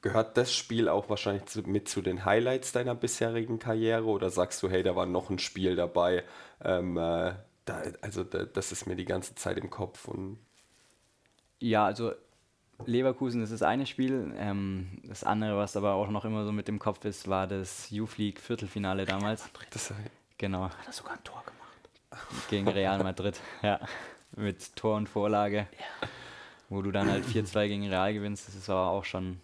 [0.00, 4.62] gehört das Spiel auch wahrscheinlich zu, mit zu den Highlights deiner bisherigen Karriere oder sagst
[4.62, 6.24] du, hey, da war noch ein Spiel dabei,
[6.64, 10.38] ähm, äh, da, also da, das ist mir die ganze Zeit im Kopf und
[11.60, 12.12] ja, also
[12.86, 14.32] Leverkusen ist das eine Spiel.
[14.38, 17.90] Ähm, das andere, was aber auch noch immer so mit dem Kopf ist, war das
[17.90, 19.48] Youth League Viertelfinale damals.
[19.70, 19.92] Das
[20.38, 20.64] genau.
[20.64, 22.40] Hat er sogar ein Tor gemacht.
[22.48, 23.80] Gegen Real Madrid, ja.
[24.36, 25.56] Mit Tor und Vorlage.
[25.58, 26.08] Ja.
[26.68, 28.48] Wo du dann halt 4-2 gegen Real gewinnst.
[28.48, 29.40] Das ist aber auch schon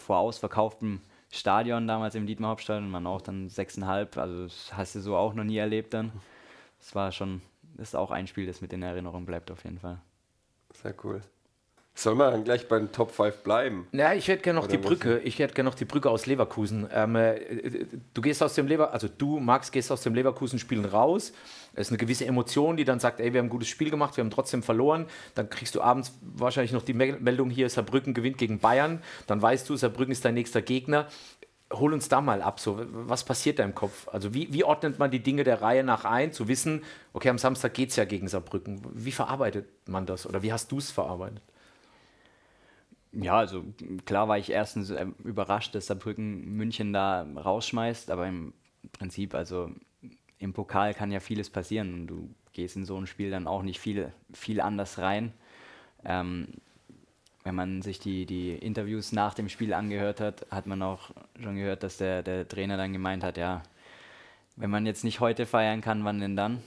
[0.00, 2.90] vor ausverkauftem Stadion damals im Dietmar Hauptstadion.
[2.90, 4.18] Man auch dann 6,5.
[4.18, 6.12] Also das hast du so auch noch nie erlebt dann.
[6.78, 7.42] Das war schon,
[7.76, 9.98] das ist auch ein Spiel, das mit in Erinnerung bleibt auf jeden Fall.
[10.72, 11.20] Sehr cool.
[11.94, 13.86] Sollen wir dann gleich bei den Top 5 bleiben?
[13.92, 15.18] Ja, ich hätte gerne noch Oder die Brücke.
[15.18, 16.88] Ich hätte gerne noch die Brücke aus Leverkusen.
[16.92, 17.84] Ähm, äh,
[18.14, 21.32] du gehst aus dem Lever, also du, Max, gehst aus dem Leverkusen-Spielen raus.
[21.74, 24.16] Es ist eine gewisse Emotion, die dann sagt, ey, wir haben ein gutes Spiel gemacht,
[24.16, 25.06] wir haben trotzdem verloren.
[25.34, 29.02] Dann kriegst du abends wahrscheinlich noch die Meldung hier, Saarbrücken gewinnt gegen Bayern.
[29.26, 31.06] Dann weißt du, Saarbrücken ist dein nächster Gegner.
[31.72, 34.08] Hol uns da mal ab, so, was passiert da im Kopf?
[34.08, 37.38] Also wie, wie ordnet man die Dinge der Reihe nach ein, zu wissen, okay, am
[37.38, 38.82] Samstag geht es ja gegen Saarbrücken.
[38.92, 41.42] Wie verarbeitet man das oder wie hast du es verarbeitet?
[43.12, 43.64] Ja, also
[44.04, 48.52] klar war ich erstens äh, überrascht, dass Saarbrücken München da rausschmeißt, aber im
[48.92, 49.70] Prinzip, also
[50.40, 53.62] im Pokal kann ja vieles passieren und du gehst in so ein Spiel dann auch
[53.62, 55.32] nicht viel, viel anders rein.
[56.04, 56.48] Ähm,
[57.44, 61.56] wenn man sich die, die Interviews nach dem Spiel angehört hat, hat man auch schon
[61.56, 63.62] gehört, dass der, der Trainer dann gemeint hat, ja,
[64.56, 66.62] wenn man jetzt nicht heute feiern kann, wann denn dann?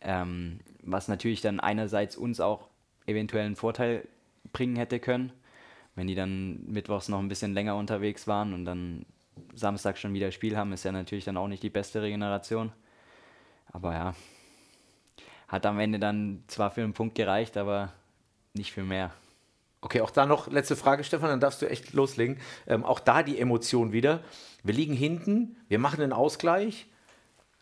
[0.00, 2.68] Ähm, was natürlich dann einerseits uns auch
[3.06, 4.06] eventuell einen Vorteil
[4.52, 5.32] bringen hätte können,
[5.96, 9.04] wenn die dann mittwochs noch ein bisschen länger unterwegs waren und dann
[9.54, 12.72] Samstag schon wieder Spiel haben, ist ja natürlich dann auch nicht die beste Regeneration.
[13.72, 14.14] Aber ja,
[15.48, 17.92] hat am Ende dann zwar für einen Punkt gereicht, aber
[18.54, 19.12] nicht für mehr.
[19.80, 22.38] Okay, auch da noch letzte Frage, Stefan, dann darfst du echt loslegen.
[22.66, 24.20] Ähm, auch da die Emotion wieder.
[24.64, 26.86] Wir liegen hinten, wir machen einen Ausgleich.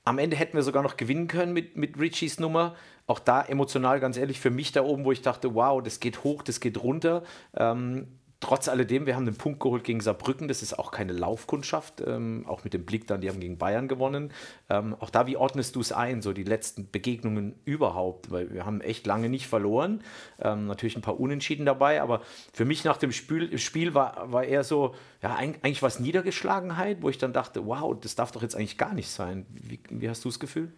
[0.05, 2.77] Am Ende hätten wir sogar noch gewinnen können mit, mit Richies Nummer.
[3.07, 6.25] Auch da emotional, ganz ehrlich, für mich da oben, wo ich dachte, wow, das geht
[6.25, 7.25] hoch, das geht runter.
[7.55, 8.09] Ähm,
[8.41, 10.49] trotz alledem, wir haben den Punkt geholt gegen Saarbrücken.
[10.49, 12.03] Das ist auch keine Laufkundschaft.
[12.07, 14.33] Ähm, auch mit dem Blick dann, die haben gegen Bayern gewonnen.
[14.69, 18.31] Ähm, auch da, wie ordnest du es ein, so die letzten Begegnungen überhaupt?
[18.31, 20.03] Weil wir haben echt lange nicht verloren.
[20.41, 22.21] Ähm, natürlich ein paar Unentschieden dabei, aber
[22.53, 27.03] für mich nach dem Spiel, Spiel war, war eher so, ja, eigentlich war es Niedergeschlagenheit,
[27.03, 29.47] wo ich dann dachte, wow, das darf doch jetzt eigentlich gar nicht sein.
[29.51, 30.73] Wie, wie hast du das Gefühl?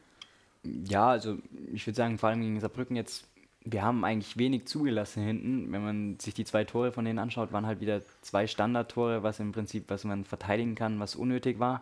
[0.62, 1.38] Ja, also
[1.72, 3.26] ich würde sagen, vor allem gegen Saarbrücken jetzt
[3.68, 5.72] wir haben eigentlich wenig zugelassen hinten.
[5.72, 9.40] Wenn man sich die zwei Tore von denen anschaut, waren halt wieder zwei Standardtore, was
[9.40, 11.80] im Prinzip, was man verteidigen kann, was unnötig war.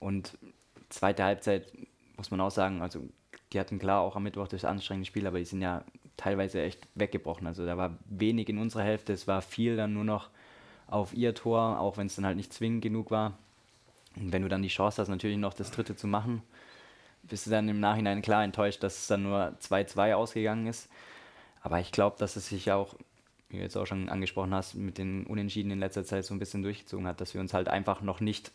[0.00, 0.36] Und
[0.88, 1.72] zweite Halbzeit
[2.16, 3.00] muss man auch sagen, also
[3.52, 5.84] die hatten klar auch am Mittwoch das anstrengende Spiel, aber die sind ja
[6.16, 7.46] teilweise echt weggebrochen.
[7.46, 10.30] Also da war wenig in unserer Hälfte, es war viel dann nur noch
[10.88, 13.38] auf ihr Tor, auch wenn es dann halt nicht zwingend genug war.
[14.16, 16.42] Und wenn du dann die Chance hast, natürlich noch das dritte zu machen,
[17.28, 20.88] bist du dann im Nachhinein klar enttäuscht, dass es dann nur 2-2 ausgegangen ist.
[21.62, 22.94] Aber ich glaube, dass es sich auch,
[23.48, 26.38] wie du jetzt auch schon angesprochen hast, mit den Unentschieden in letzter Zeit so ein
[26.38, 28.52] bisschen durchgezogen hat, dass wir uns halt einfach noch nicht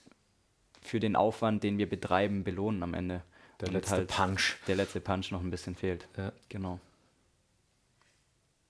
[0.82, 3.24] für den Aufwand, den wir betreiben, belohnen am Ende.
[3.60, 4.58] Der letzte halt Punch.
[4.68, 6.08] Der letzte Punch noch ein bisschen fehlt.
[6.16, 6.32] Ja.
[6.48, 6.80] Genau.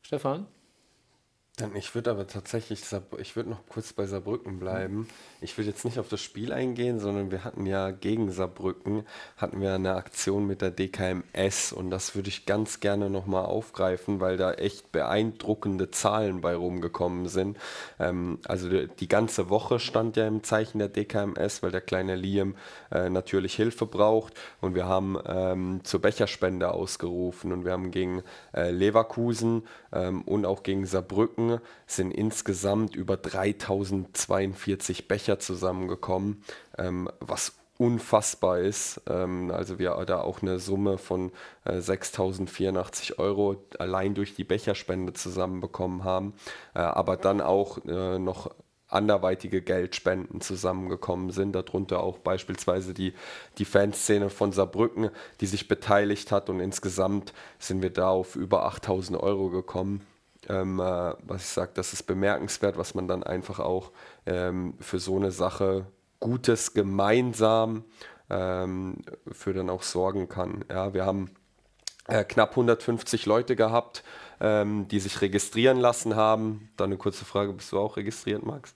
[0.01, 0.47] Stefan?
[1.75, 2.83] Ich würde aber tatsächlich,
[3.17, 5.07] ich würde noch kurz bei Saarbrücken bleiben.
[5.41, 9.05] Ich würde jetzt nicht auf das Spiel eingehen, sondern wir hatten ja gegen Saarbrücken,
[9.37, 14.19] hatten wir eine Aktion mit der DKMS und das würde ich ganz gerne nochmal aufgreifen,
[14.19, 17.57] weil da echt beeindruckende Zahlen bei rumgekommen sind.
[17.99, 22.15] Ähm, also die, die, ganze Woche stand ja im Zeichen der DKMS, weil der kleine
[22.15, 22.55] Liam
[22.91, 28.23] äh, natürlich Hilfe braucht und wir haben ähm, zur Becherspende ausgerufen und wir haben gegen
[28.53, 31.48] äh, Leverkusen ähm, und auch gegen Saarbrücken
[31.87, 36.43] sind insgesamt über 3042 Becher zusammengekommen,
[36.77, 39.01] ähm, was unfassbar ist.
[39.07, 41.31] Ähm, also wir da auch eine Summe von
[41.63, 46.33] äh, 6.084 Euro allein durch die Becherspende zusammenbekommen haben,
[46.75, 48.51] äh, aber dann auch äh, noch
[48.89, 53.13] anderweitige Geldspenden zusammengekommen sind, darunter auch beispielsweise die,
[53.59, 58.65] die Fanszene von Saarbrücken, die sich beteiligt hat und insgesamt sind wir da auf über
[58.65, 60.05] 8000 Euro gekommen
[60.47, 63.91] ähm, äh, was ich sage, das ist bemerkenswert, was man dann einfach auch
[64.25, 65.87] ähm, für so eine Sache
[66.19, 67.85] Gutes gemeinsam
[68.29, 68.97] ähm,
[69.31, 70.65] für dann auch sorgen kann.
[70.69, 71.31] Ja, wir haben
[72.07, 74.03] äh, knapp 150 Leute gehabt,
[74.39, 76.69] ähm, die sich registrieren lassen haben.
[76.77, 78.73] Dann eine kurze Frage, bist du auch registriert, Max?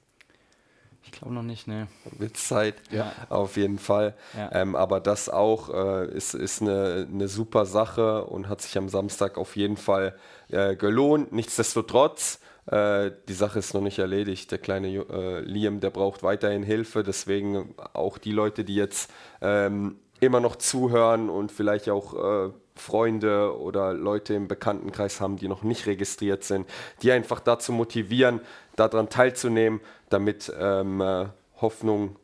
[1.06, 1.88] Ich glaube noch nicht, ne.
[2.18, 3.12] Wird Zeit, ja.
[3.30, 4.16] auf jeden Fall.
[4.38, 4.52] Ja.
[4.54, 8.88] Ähm, aber das auch äh, ist, ist eine, eine super Sache und hat sich am
[8.88, 10.16] Samstag auf jeden Fall
[10.54, 11.32] äh, gelohnt.
[11.34, 14.52] Nichtsdestotrotz, äh, die Sache ist noch nicht erledigt.
[14.52, 17.04] Der kleine äh, Liam, der braucht weiterhin Hilfe.
[17.04, 19.12] Deswegen auch die Leute, die jetzt
[19.42, 25.48] ähm, immer noch zuhören und vielleicht auch äh, Freunde oder Leute im Bekanntenkreis haben, die
[25.48, 26.68] noch nicht registriert sind,
[27.02, 28.42] die einfach dazu motivieren,
[28.76, 31.26] daran teilzunehmen, damit ähm, äh,
[31.62, 32.16] Hoffnung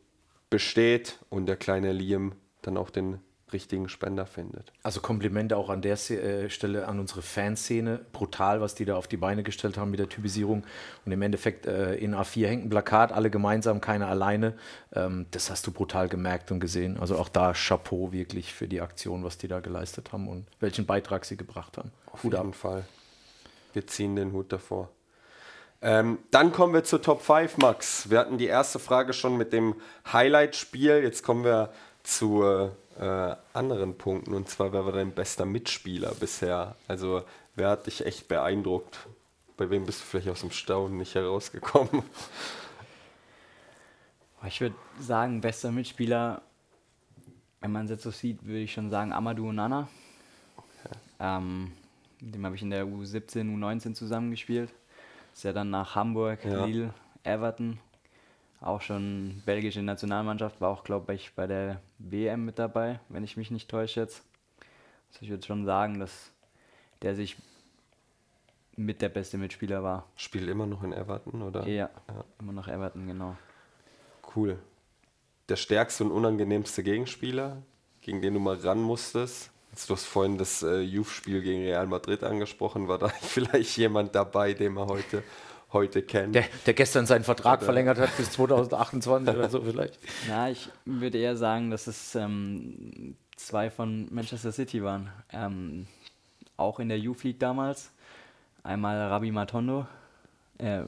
[0.48, 3.20] besteht und der kleine Liam dann auch den
[3.52, 4.72] richtigen Spender findet.
[4.82, 8.00] Also Komplimente auch an der äh, Stelle an unsere Fanszene.
[8.12, 10.64] Brutal, was die da auf die Beine gestellt haben mit der Typisierung.
[11.04, 14.54] Und im Endeffekt äh, in A4 hängt ein Plakat, alle gemeinsam, keiner alleine.
[14.92, 16.98] Ähm, das hast du brutal gemerkt und gesehen.
[16.98, 20.86] Also auch da Chapeau wirklich für die Aktion, was die da geleistet haben und welchen
[20.86, 21.90] Beitrag sie gebracht haben.
[22.06, 22.54] Auf Hut jeden ab.
[22.54, 22.84] Fall.
[23.72, 24.90] Wir ziehen den Hut davor.
[25.82, 28.10] Ähm, dann kommen wir zur Top 5, Max.
[28.10, 29.74] Wir hatten die erste Frage schon mit dem
[30.12, 31.02] Highlight-Spiel.
[31.02, 34.34] Jetzt kommen wir zu äh, anderen Punkten.
[34.34, 36.76] Und zwar, wer war dein bester Mitspieler bisher?
[36.88, 37.22] Also,
[37.54, 38.98] wer hat dich echt beeindruckt?
[39.56, 42.02] Bei wem bist du vielleicht aus dem Staunen nicht herausgekommen?
[44.46, 46.40] Ich würde sagen, bester Mitspieler,
[47.60, 49.86] wenn man es jetzt so sieht, würde ich schon sagen Amadou Onana.
[50.56, 50.96] Okay.
[51.20, 51.72] Ähm,
[52.20, 54.72] mit dem habe ich in der U17, U19 zusammengespielt.
[55.34, 56.64] Ist ja dann nach Hamburg, ja.
[56.64, 57.78] Lille, Everton
[58.60, 63.36] auch schon belgische Nationalmannschaft, war auch, glaube ich, bei der WM mit dabei, wenn ich
[63.36, 64.22] mich nicht täusche jetzt.
[65.08, 66.30] Also ich würde schon sagen, dass
[67.02, 67.36] der sich
[68.76, 70.06] mit der beste Mitspieler war.
[70.16, 71.66] Spielt immer noch in Everton, oder?
[71.66, 71.90] Ja,
[72.38, 73.36] immer noch Everton, genau.
[74.34, 74.58] Cool.
[75.48, 77.62] Der stärkste und unangenehmste Gegenspieler,
[78.00, 79.50] gegen den du mal ran musstest?
[79.70, 82.88] Jetzt, Du hast vorhin das äh, Youth-Spiel gegen Real Madrid angesprochen.
[82.88, 85.22] War da vielleicht jemand dabei, den man heute,
[85.72, 86.34] heute kennt?
[86.34, 89.98] Der, der gestern seinen Vertrag verlängert hat bis 2028 oder so vielleicht.
[90.28, 95.10] Na, ich würde eher sagen, dass es ähm, zwei von Manchester City waren.
[95.32, 95.86] Ähm,
[96.56, 97.90] auch in der Youth League damals.
[98.62, 99.86] Einmal Rabi Matondo.
[100.58, 100.86] Er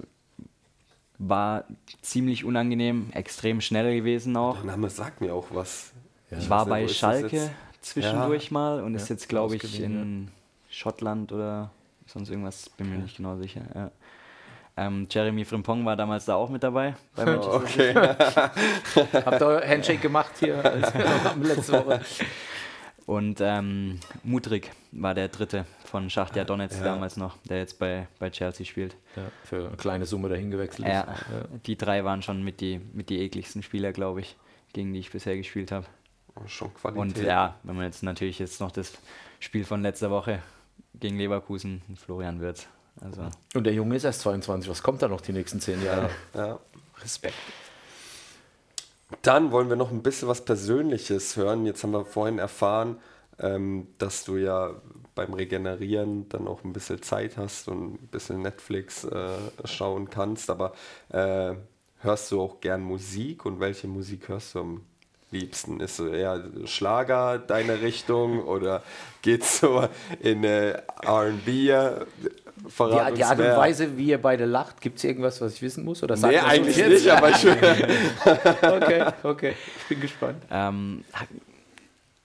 [1.19, 1.65] war
[2.03, 4.57] ziemlich unangenehm, extrem schnell gewesen auch.
[4.57, 5.93] Der Name sagt mir auch was.
[6.31, 10.29] Ich war bei ist Schalke zwischendurch mal und ist Ja, jetzt, glaube ich, in
[10.71, 11.71] Schottland oder
[12.07, 13.93] sonst irgendwas, bin mir nicht genau sicher.
[14.77, 14.87] Ja.
[14.87, 17.55] Ähm, Jeremy Frimpong war damals da auch mit dabei bei Manchester.
[17.55, 17.95] Okay.
[19.25, 20.63] Habt ihr Handshake gemacht hier
[21.43, 22.01] letzte Woche?
[23.05, 26.85] Und ähm, Mudrik war der dritte von Schachtja Donetsk Ja.
[26.85, 28.97] damals noch, der jetzt bei, bei Chelsea spielt.
[29.17, 30.95] Ja, für eine kleine Summe dahin gewechselt ist.
[30.95, 31.07] Ja,
[31.67, 34.37] die drei waren schon mit die, mit die ekligsten Spieler, glaube ich,
[34.73, 35.87] gegen die ich bisher gespielt habe.
[36.47, 37.03] Schon Qualität.
[37.19, 38.93] Und ja, wenn man jetzt natürlich jetzt noch das
[39.41, 40.39] Spiel von letzter Woche
[40.95, 42.69] gegen Leverkusen, Florian Wirtz.
[43.01, 44.71] Also Und der Junge ist erst 22.
[44.71, 46.11] Was kommt da noch die nächsten zehn Jahre?
[46.35, 46.59] Ja.
[47.03, 47.35] Respekt.
[49.23, 51.67] Dann wollen wir noch ein bisschen was Persönliches hören.
[51.67, 52.99] Jetzt haben wir vorhin erfahren,
[53.39, 54.71] ähm, dass du ja
[55.15, 60.49] beim Regenerieren dann auch ein bisschen Zeit hast und ein bisschen Netflix äh, schauen kannst.
[60.49, 60.73] Aber
[61.11, 61.55] äh,
[62.01, 64.81] hörst du auch gern Musik und welche Musik hörst du am
[65.31, 65.81] liebsten?
[65.81, 68.83] Ist so eher Schlager deine Richtung oder
[69.23, 69.87] geht's so
[70.21, 72.07] in äh, RB?
[72.69, 73.57] Verrat Die, die Art und mehr.
[73.57, 76.03] Weise, wie ihr beide lacht, gibt es irgendwas, was ich wissen muss?
[76.03, 76.91] Oder sagt Nee, eigentlich jetzt?
[77.05, 77.45] nicht, aber ich,
[78.63, 79.55] Okay, okay.
[79.79, 80.43] Ich bin gespannt.
[80.51, 81.05] Ähm,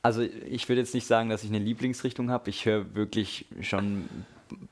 [0.03, 2.49] also ich würde jetzt nicht sagen, dass ich eine Lieblingsrichtung habe.
[2.49, 4.07] Ich höre wirklich schon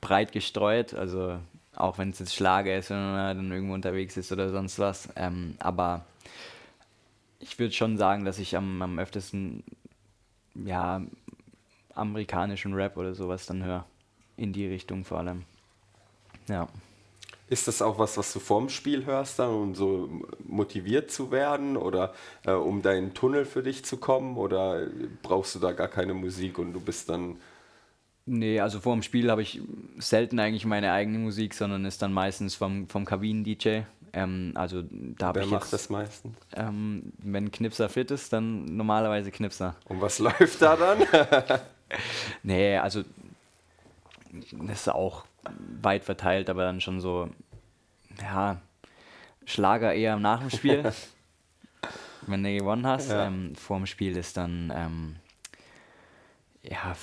[0.02, 0.94] breit gestreut.
[0.94, 1.38] Also
[1.76, 5.10] auch wenn es jetzt Schlager ist, wenn man dann irgendwo unterwegs ist oder sonst was.
[5.16, 6.06] Ähm, aber
[7.40, 9.64] ich würde schon sagen, dass ich am, am öftesten
[10.54, 11.02] ja
[11.94, 13.86] amerikanischen Rap oder sowas dann höre.
[14.38, 15.44] In die Richtung vor allem.
[16.48, 16.68] Ja.
[17.48, 20.10] Ist das auch was, was du vorm Spiel hörst, dann, um so
[20.48, 24.36] motiviert zu werden oder äh, um deinen Tunnel für dich zu kommen?
[24.38, 24.88] Oder
[25.22, 27.38] brauchst du da gar keine Musik und du bist dann.
[28.26, 29.62] Nee, also vor dem Spiel habe ich
[30.00, 33.82] selten eigentlich meine eigene Musik, sondern ist dann meistens vom, vom Kabinen-DJ.
[34.14, 36.36] Ähm, also da habe Wer ich macht jetzt, das meistens?
[36.56, 39.76] ähm, wenn Knipser fit ist, dann normalerweise Knipser.
[39.86, 41.60] Und was läuft da dann?
[42.42, 43.04] Nee, also
[44.32, 45.26] das ist auch
[45.82, 47.30] weit verteilt, aber dann schon so,
[48.22, 48.62] ja,
[49.46, 50.84] Schlager eher nach dem Spiel,
[52.28, 53.10] wenn du gewonnen hast.
[53.10, 53.28] Ja.
[53.28, 55.16] Ähm, vor dem Spiel ist dann, ähm,
[56.64, 56.96] ja,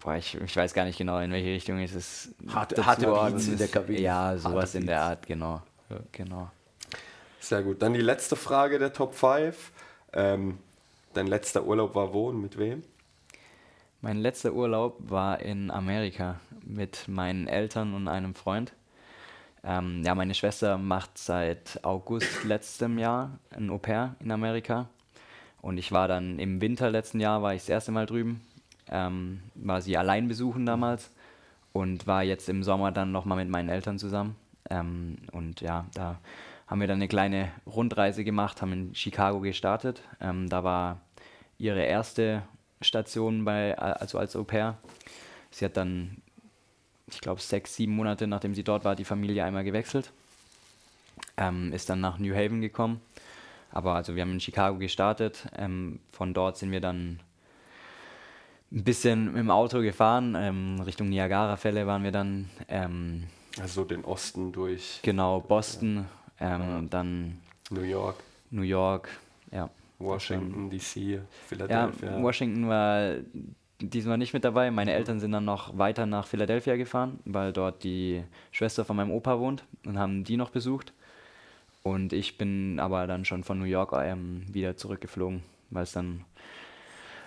[0.00, 2.34] boah, ich, ich weiß gar nicht genau, in welche Richtung es ist.
[2.48, 4.00] Harte- dazu harte Beats in der Kabine.
[4.00, 5.00] Ja, Harte sowas in der.
[5.00, 5.62] Art, genau.
[6.10, 6.50] genau.
[7.40, 7.82] Sehr gut.
[7.82, 9.72] Dann die letzte Frage der Top 5.
[10.12, 10.58] Ähm,
[11.14, 12.82] dein letzter Urlaub war wo und mit wem?
[14.04, 18.72] Mein letzter Urlaub war in Amerika mit meinen Eltern und einem Freund.
[19.62, 24.88] Ähm, ja, meine Schwester macht seit August letztem Jahr ein Au pair in Amerika.
[25.60, 28.40] Und ich war dann im Winter letzten Jahr, war ich das erste Mal drüben.
[28.88, 31.12] Ähm, war sie allein besuchen damals
[31.72, 34.34] und war jetzt im Sommer dann nochmal mit meinen Eltern zusammen.
[34.68, 36.18] Ähm, und ja, da
[36.66, 40.02] haben wir dann eine kleine Rundreise gemacht, haben in Chicago gestartet.
[40.20, 41.02] Ähm, da war
[41.56, 42.42] ihre erste
[42.82, 44.78] Station bei, also als Au pair.
[45.50, 46.18] Sie hat dann,
[47.08, 50.12] ich glaube, sechs, sieben Monate nachdem sie dort war, die Familie einmal gewechselt.
[51.36, 53.00] Ähm, ist dann nach New Haven gekommen.
[53.70, 55.46] Aber also wir haben in Chicago gestartet.
[55.56, 57.20] Ähm, von dort sind wir dann
[58.70, 60.34] ein bisschen im Auto gefahren.
[60.36, 62.50] Ähm, Richtung Niagara-Fälle waren wir dann.
[62.68, 63.24] Ähm,
[63.60, 66.06] Also den Osten durch genau, Boston,
[66.40, 67.38] ähm, dann
[67.70, 68.16] New York,
[68.50, 69.08] New York,
[69.50, 69.68] ja.
[70.02, 72.22] Washington, D.C., Ja, Philadelphia.
[72.22, 73.16] Washington war
[73.78, 74.70] diesmal nicht mit dabei.
[74.70, 79.10] Meine Eltern sind dann noch weiter nach Philadelphia gefahren, weil dort die Schwester von meinem
[79.10, 80.92] Opa wohnt und haben die noch besucht.
[81.82, 86.24] Und ich bin aber dann schon von New York ähm, wieder zurückgeflogen, weil es dann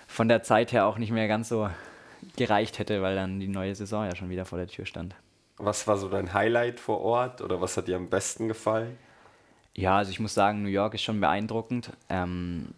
[0.08, 1.70] von der Zeit her auch nicht mehr ganz so
[2.38, 5.14] gereicht hätte, weil dann die neue Saison ja schon wieder vor der Tür stand.
[5.58, 8.98] Was war so dein Highlight vor Ort oder was hat dir am besten gefallen?
[9.76, 11.92] Ja, also ich muss sagen, New York ist schon beeindruckend.
[12.10, 12.70] Ähm,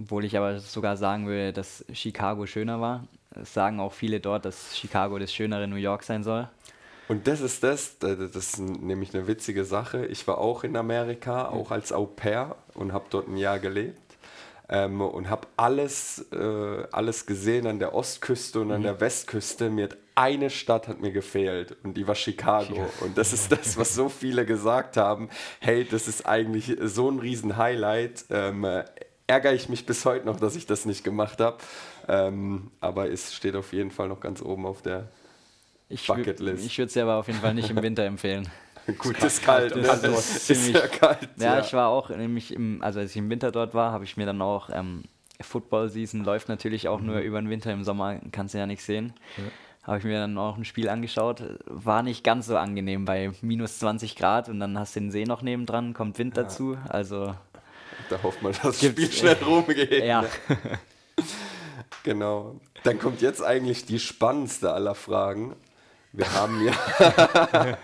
[0.00, 3.06] obwohl ich aber sogar sagen würde, dass Chicago schöner war.
[3.30, 6.48] Es sagen auch viele dort, dass Chicago das schönere New York sein soll.
[7.06, 10.06] Und das ist das, das ist nämlich eine witzige Sache.
[10.06, 14.00] Ich war auch in Amerika, auch als Au pair und habe dort ein Jahr gelebt.
[14.68, 19.70] Ähm, und habe alles, äh, alles gesehen an der Ostküste und an der Westküste.
[19.70, 22.88] Mir hat eine Stadt hat mir gefehlt und die war Chicago.
[23.00, 25.28] Und das ist das, was so viele gesagt haben.
[25.60, 28.24] Hey, das ist eigentlich so ein riesen Highlight.
[28.30, 28.84] Ähm, äh,
[29.26, 31.58] ärgere ich mich bis heute noch, dass ich das nicht gemacht habe.
[32.08, 35.08] Ähm, aber es steht auf jeden Fall noch ganz oben auf der
[35.88, 36.64] Ich, Bucketlist.
[36.64, 38.48] ich würde es dir aber auf jeden Fall nicht im Winter empfehlen.
[38.98, 39.74] Gut, ist kalt.
[39.76, 39.82] Ne?
[39.82, 41.28] Das Also, ist ist ziemlich- kalt.
[41.38, 44.16] Ja, ich war auch nämlich im, also als ich im Winter dort war, habe ich
[44.16, 45.04] mir dann auch ähm,
[45.40, 48.82] Football Season läuft natürlich auch nur über den Winter, im Sommer kannst du ja nicht
[48.82, 49.12] sehen.
[49.82, 51.42] Habe ich mir dann auch ein Spiel angeschaut.
[51.66, 55.24] War nicht ganz so angenehm bei minus 20 Grad und dann hast du den See
[55.24, 56.78] noch nebendran, kommt Wind dazu.
[56.88, 57.34] Also
[58.08, 60.04] Da hofft man, dass das Spiel schnell rumgeht.
[60.04, 60.28] ja, Ne?
[62.02, 62.60] Genau.
[62.82, 65.56] Dann kommt jetzt eigentlich die spannendste aller Fragen.
[66.12, 67.76] Wir haben ja,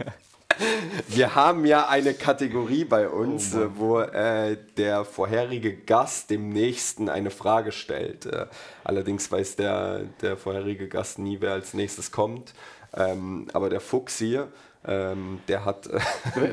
[1.08, 7.08] wir haben ja eine Kategorie bei uns, äh, wo äh, der vorherige Gast dem nächsten
[7.08, 8.26] eine Frage stellt.
[8.26, 8.46] Äh,
[8.84, 12.54] allerdings weiß der, der vorherige Gast nie, wer als nächstes kommt.
[12.94, 14.48] Ähm, aber der Fuchs hier,
[14.86, 15.86] ähm, der hat.
[15.86, 16.00] Äh,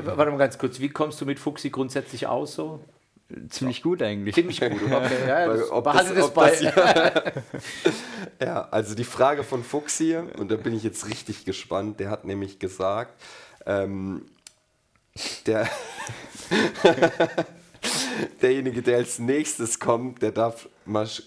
[0.04, 2.80] Warte mal ganz kurz, wie kommst du mit Fuchsi grundsätzlich aus so?
[3.50, 4.34] ziemlich gut eigentlich.
[4.34, 4.80] Ziemlich gut.
[4.90, 6.50] Okay, ja, das, ob das- das, ob bei.
[6.50, 6.62] das
[8.40, 12.08] Ja, also die Frage von Fuchs hier, und da bin ich jetzt richtig gespannt, der
[12.10, 13.20] hat nämlich gesagt,
[13.68, 14.22] ähm,
[15.46, 15.68] der,
[18.42, 21.22] derjenige, der als nächstes kommt, der darf mal sch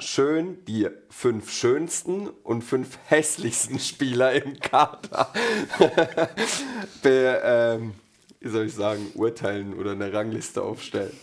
[0.00, 5.32] schön die fünf schönsten und fünf hässlichsten Spieler im Kader
[7.02, 7.94] be, ähm,
[8.40, 11.16] wie soll ich sagen, urteilen oder eine Rangliste aufstellen.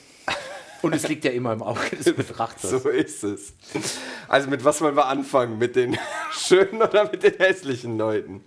[0.81, 2.69] Und es liegt ja immer im Auge des Betrachters.
[2.71, 3.53] So ist es.
[4.27, 5.57] Also mit was wollen wir anfangen?
[5.57, 5.97] Mit den
[6.31, 8.43] schönen oder mit den hässlichen Leuten?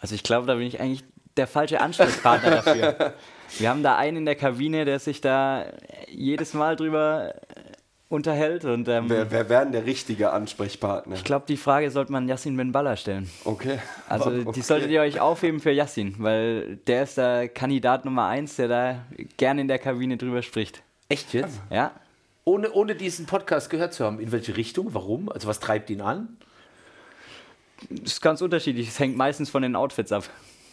[0.00, 1.04] Also ich glaube, da bin ich eigentlich
[1.36, 3.14] der falsche Ansprechpartner dafür.
[3.58, 5.66] Wir haben da einen in der Kabine, der sich da
[6.08, 7.60] jedes Mal drüber äh,
[8.08, 11.14] unterhält und ähm, Wer, wer wäre denn der richtige Ansprechpartner?
[11.14, 13.30] ich glaube, die Frage sollte man Yassin Ben Balla stellen.
[13.44, 13.78] Okay.
[14.08, 14.52] Also Okay.
[14.54, 18.68] die solltet ihr euch aufheben für Yassin, weil der ist der Kandidat Nummer eins, der
[18.68, 18.96] da
[19.36, 20.82] gerne in der Kabine drüber spricht.
[21.08, 21.60] Echt jetzt?
[21.70, 21.92] Ja,
[22.44, 24.18] Ohne, ohne diesen Podcast gehört zu haben.
[24.18, 24.92] In welche Richtung?
[24.94, 25.28] Warum?
[25.28, 26.36] Also was treibt ihn an?
[27.88, 28.88] Das ist ganz unterschiedlich.
[28.88, 30.24] Es hängt meistens von den Outfits ab.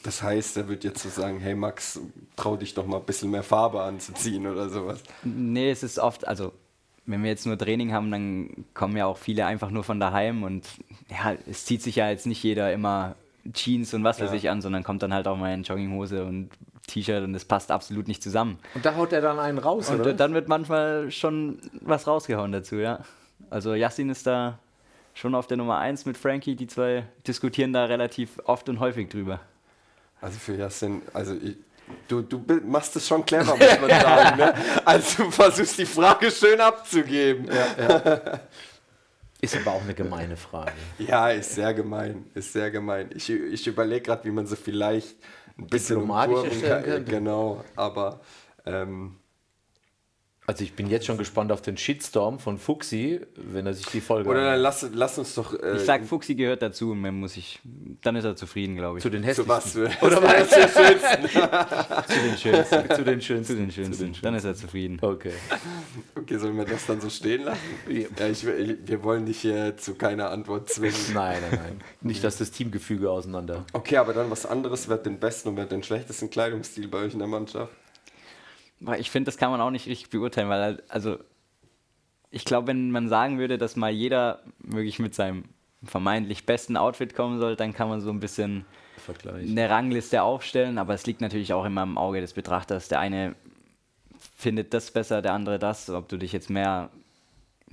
[0.04, 2.00] Das heißt, er wird jetzt so sagen, hey Max,
[2.36, 5.02] trau dich doch mal ein bisschen mehr Farbe anzuziehen oder sowas.
[5.24, 6.54] Nee, es ist oft, also
[7.06, 10.44] wenn wir jetzt nur Training haben, dann kommen ja auch viele einfach nur von daheim
[10.44, 10.66] und
[11.10, 13.16] ja, es zieht sich ja jetzt nicht jeder immer
[13.54, 14.36] Jeans und was weiß Ja.
[14.36, 16.50] ich an, sondern kommt dann halt auch mal in Jogginghose und
[16.88, 18.60] T-Shirt und das passt absolut nicht zusammen.
[18.76, 20.14] Und da haut er dann einen raus, Und oder?
[20.14, 23.00] dann wird manchmal schon was rausgehauen dazu, ja.
[23.50, 24.60] Also Yassin ist da
[25.18, 29.10] schon auf der Nummer 1 mit Frankie, die zwei diskutieren da relativ oft und häufig
[29.10, 29.40] drüber.
[30.22, 31.58] Also für Yassin, also ich,
[32.08, 34.38] du, du machst es schon clever, muss man sagen.
[34.38, 34.54] Ne?
[34.86, 37.48] Also du versuchst die Frage schön abzugeben.
[37.48, 38.40] Ja,
[39.42, 40.72] Ist aber auch eine gemeine Frage.
[41.36, 43.10] ist sehr gemein, ist sehr gemein.
[43.14, 45.16] Ich, ich überlege gerade, wie man sie vielleicht
[45.58, 47.06] ein bisschen umkurven kann.
[47.06, 48.22] Genau, aber
[48.66, 49.18] ähm,
[50.50, 54.00] Also ich bin jetzt schon gespannt auf den Shitstorm von Fuxi, wenn er sich die
[54.00, 57.16] Folge oder dann lass, lass uns doch äh, Ich sag, Fuchsi gehört dazu und man
[57.16, 57.60] muss ich,
[58.02, 59.04] dann ist er zufrieden, glaube ich.
[59.04, 59.54] zu den zu hässlichsten.
[59.54, 60.50] was für Oder was?
[60.50, 60.56] zu
[62.22, 62.90] den schönsten.
[62.96, 63.46] zu den schönsten.
[63.46, 64.14] zu den schönsten.
[64.22, 65.00] Dann ist er zufrieden.
[65.02, 65.34] Okay.
[66.16, 67.60] Okay, sollen wir das dann so stehen lassen?
[67.90, 70.96] Ja, ich, wir wollen dich hier zu keiner Antwort zwingen.
[71.14, 71.82] Nein, nein, nein.
[72.00, 73.66] Nicht, dass das Teamgefüge auseinander.
[73.74, 74.88] Okay, aber dann was anderes.
[74.88, 77.74] Wer hat den besten und wer hat den schlechtesten Kleidungsstil bei euch in der Mannschaft?
[78.98, 81.18] Ich finde, das kann man auch nicht richtig beurteilen, weil halt, also
[82.30, 85.46] ich glaube, wenn man sagen würde, dass mal jeder wirklich mit seinem
[85.84, 88.66] vermeintlich besten Outfit kommen soll, dann kann man so ein bisschen
[88.98, 89.50] Vergleich.
[89.50, 92.88] eine Rangliste aufstellen, aber es liegt natürlich auch immer im Auge des Betrachters.
[92.88, 93.36] Der eine
[94.36, 96.90] findet das besser, der andere das, ob du dich jetzt mehr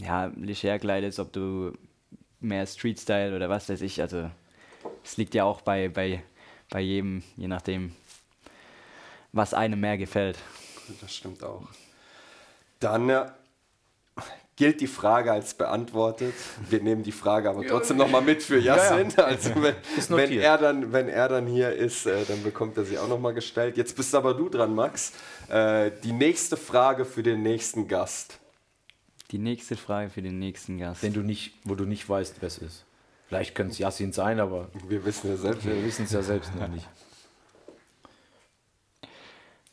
[0.00, 1.72] ja, leger kleidest, ob du
[2.40, 4.30] mehr Street-Style oder was weiß ich, also
[5.02, 6.22] es liegt ja auch bei, bei,
[6.70, 7.94] bei jedem, je nachdem,
[9.32, 10.38] was einem mehr gefällt.
[11.00, 11.62] Das stimmt auch.
[12.80, 13.26] Dann äh,
[14.56, 16.34] gilt die Frage als beantwortet.
[16.68, 19.12] Wir nehmen die Frage aber trotzdem nochmal mit für Yassin.
[19.16, 19.74] Also wenn,
[20.08, 23.34] wenn, er dann, wenn er dann hier ist, äh, dann bekommt er sie auch nochmal
[23.34, 23.76] gestellt.
[23.76, 25.12] Jetzt bist aber du dran, Max.
[25.48, 28.38] Äh, die nächste Frage für den nächsten Gast.
[29.30, 31.02] Die nächste Frage für den nächsten Gast.
[31.02, 32.84] Den du nicht, wo du nicht weißt, wer es ist.
[33.26, 35.64] Vielleicht könnte es Yassin sein, aber Wir wissen ja selbst.
[35.66, 36.86] wir wissen es ja selbst noch nicht.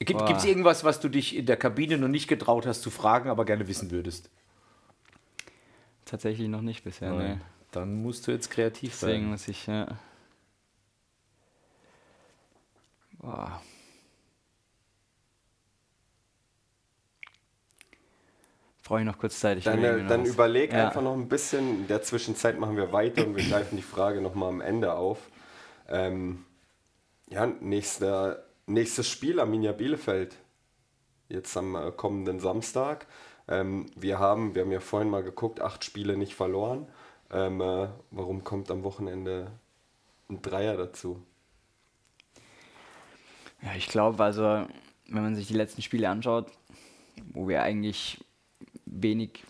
[0.06, 3.30] Gibt es irgendwas, was du dich in der Kabine noch nicht getraut hast zu fragen,
[3.30, 4.30] aber gerne wissen würdest?
[6.06, 7.42] Tatsächlich noch nicht bisher, ne.
[7.72, 9.30] Dann musst du jetzt kreativ Deswegen sein.
[9.32, 9.88] muss ich, ja.
[13.20, 13.62] Boah.
[18.92, 19.58] brauche ich noch kurz Zeit.
[19.58, 20.88] Ich Dann, überlege äh, dann überleg Ja.
[20.88, 21.82] einfach noch ein bisschen.
[21.84, 25.18] In der Zwischenzeit machen wir weiter und wir greifen die Frage nochmal am Ende auf.
[25.88, 26.44] Ähm,
[27.30, 28.44] ja, nächster,
[28.74, 30.38] nächstes Spiel Arminia Bielefeld.
[31.30, 33.08] Jetzt am äh, kommenden Samstag.
[33.48, 36.88] Ähm, wir, haben, wir haben ja vorhin mal geguckt, acht Spiele nicht verloren.
[37.32, 39.52] Ähm, äh, warum kommt am Wochenende
[40.30, 41.22] ein Dreier dazu?
[43.62, 46.52] Ja, ich glaube, also, wenn man sich die letzten Spiele anschaut,
[47.34, 48.24] wo wir eigentlich
[48.86, 49.44] wenig,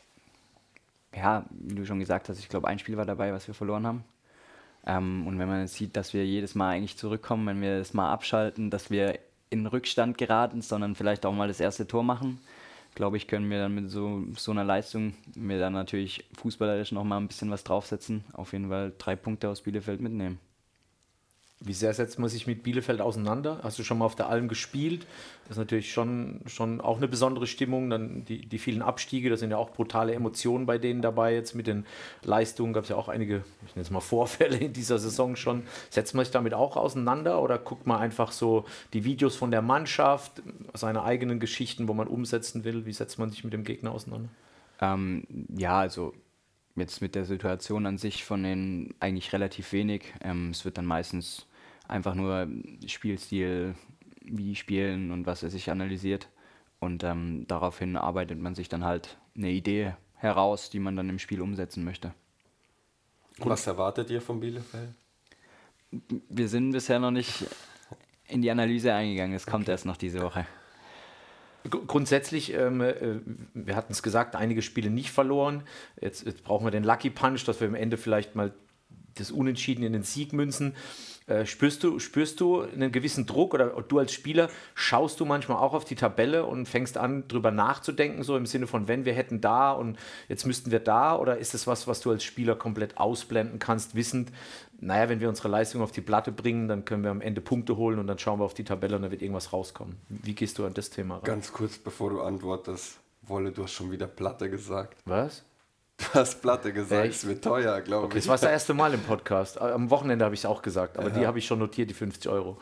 [1.15, 3.88] ja, wie du schon gesagt hast, ich glaube, ein Spiel war dabei, was wir verloren
[3.88, 4.03] haben.
[4.86, 8.11] Ähm, und wenn man sieht, dass wir jedes Mal eigentlich zurückkommen, wenn wir das mal
[8.11, 9.19] abschalten, dass wir
[9.49, 12.39] in Rückstand geraten, sondern vielleicht auch mal das erste Tor machen,
[12.95, 17.03] glaube ich, können wir dann mit so, so einer Leistung, wir dann natürlich fußballerisch noch
[17.03, 20.39] mal ein bisschen was draufsetzen, auf jeden Fall drei Punkte aus Bielefeld mitnehmen.
[21.64, 23.59] Wie sehr setzt man sich mit Bielefeld auseinander?
[23.62, 25.05] Hast du schon mal auf der Alm gespielt?
[25.43, 27.91] Das ist natürlich schon, schon auch eine besondere Stimmung.
[27.91, 31.36] Dann die, die vielen Abstiege, da sind ja auch brutale Emotionen bei denen dabei.
[31.36, 31.86] Jetzt mit den
[32.24, 35.62] Leistungen gab es ja auch einige, ich nenne mal Vorfälle in dieser Saison schon.
[35.91, 39.62] Setzt man sich damit auch auseinander oder guckt man einfach so die Videos von der
[39.62, 40.41] Mannschaft,
[40.74, 42.88] seine eigenen Geschichten, wo man umsetzen will?
[42.88, 44.30] Wie setzt man sich mit dem Gegner auseinander?
[44.80, 46.14] Ähm, ja, also
[46.76, 50.14] jetzt mit der Situation an sich von denen eigentlich relativ wenig.
[50.22, 51.45] Ähm, es wird dann meistens
[51.92, 52.48] einfach nur
[52.88, 53.76] Spielstil,
[54.24, 56.30] wie spielen und was er sich analysiert.
[56.80, 61.20] Und ähm, daraufhin arbeitet man sich dann halt eine Idee heraus, die man dann im
[61.20, 62.14] Spiel umsetzen möchte.
[63.38, 64.94] Was erwartet ihr von Bielefeld?
[66.30, 67.46] Wir sind bisher noch nicht
[68.28, 69.36] in die Analyse eingegangen.
[69.36, 70.46] Es kommt erst noch diese Woche.
[71.70, 73.20] Gr- Grundsätzlich, ähm, äh,
[73.54, 75.64] wir hatten es gesagt, einige Spiele nicht verloren.
[76.00, 78.54] Jetzt, jetzt brauchen wir den Lucky Punch, dass wir am Ende vielleicht mal
[79.16, 80.74] das Unentschieden in den Sieg münzen.
[81.28, 85.57] Äh, spürst, du, spürst du einen gewissen Druck oder du als Spieler schaust du manchmal
[85.57, 89.13] auch auf die Tabelle und fängst an, drüber nachzudenken, so im Sinne von, wenn wir
[89.13, 89.97] hätten da und
[90.30, 91.15] jetzt müssten wir da?
[91.15, 94.32] Oder ist das was, was du als Spieler komplett ausblenden kannst, wissend,
[94.80, 97.78] naja, wenn wir unsere Leistung auf die Platte bringen, dann können wir am Ende Punkte
[97.78, 99.97] holen und dann schauen wir auf die Tabelle und dann wird irgendwas rauskommen.
[100.09, 101.24] Wie gehst du an das Thema ran?
[101.24, 102.99] Ganz kurz, bevor du antwortest.
[103.22, 104.97] Wolle, du hast schon wieder Platte gesagt.
[105.05, 105.43] Was?
[105.98, 107.16] Du hast Platte gesagt, Echt?
[107.18, 108.24] es wird teuer, glaube Okay, ich.
[108.24, 109.60] das war das erste Mal im Podcast.
[109.62, 112.30] Am Wochenende habe ich es auch gesagt, aber die habe ich schon notiert, die 50
[112.32, 112.58] Euro.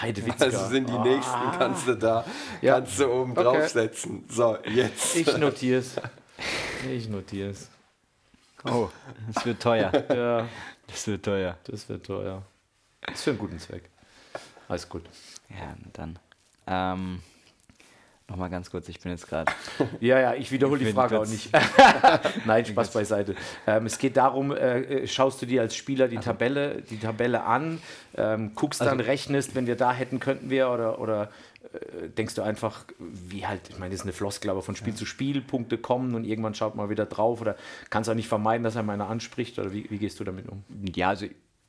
[0.00, 0.44] Heidewitzka.
[0.44, 2.24] Also sind die nächsten, kannst du da,
[2.60, 2.74] Ja.
[2.74, 3.42] kannst du oben Okay.
[3.44, 4.24] draufsetzen.
[4.28, 5.16] So, jetzt.
[5.16, 5.96] Ich notiere es.
[6.90, 7.68] Ich notiere es.
[8.64, 8.88] Oh,
[9.34, 9.90] es wird teuer.
[10.14, 10.46] Ja,
[10.86, 11.56] Das wird teuer.
[11.64, 12.42] das wird teuer.
[13.00, 13.88] Das ist für einen guten Zweck.
[14.68, 15.04] Alles gut.
[15.48, 16.18] Ja, dann.
[16.66, 17.22] Ähm,
[18.32, 19.52] Nochmal ganz kurz, ich bin jetzt gerade.
[20.00, 21.50] Ja, ja, ich wiederhole die bin Frage auch nicht.
[22.46, 23.34] Nein, Spaß beiseite.
[23.66, 27.44] Ähm, es geht darum, äh, äh, schaust du dir als Spieler die Tabelle, die Tabelle
[27.44, 27.82] an,
[28.16, 31.28] ähm, guckst dann, rechnest, wenn wir da hätten, könnten wir oder, oder
[31.74, 34.94] äh, denkst du einfach, wie halt, ich meine, das ist eine Floskel, aber von Spiel
[34.94, 37.56] zu Spiel Punkte kommen und irgendwann schaut man wieder drauf oder
[37.90, 40.64] kannst auch nicht vermeiden, dass einem einer anspricht oder wie, wie gehst du damit um?
[40.94, 41.26] Ja, also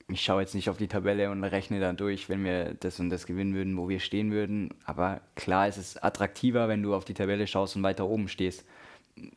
[0.09, 3.09] ich schaue jetzt nicht auf die Tabelle und rechne dann durch, wenn wir das und
[3.09, 4.73] das gewinnen würden, wo wir stehen würden.
[4.85, 8.65] Aber klar ist es attraktiver, wenn du auf die Tabelle schaust und weiter oben stehst.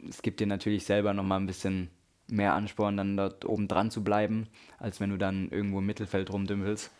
[0.09, 1.91] Es gibt dir natürlich selber nochmal ein bisschen
[2.29, 4.49] mehr Ansporn, dann dort oben dran zu bleiben,
[4.79, 6.91] als wenn du dann irgendwo im Mittelfeld rumdümpelst.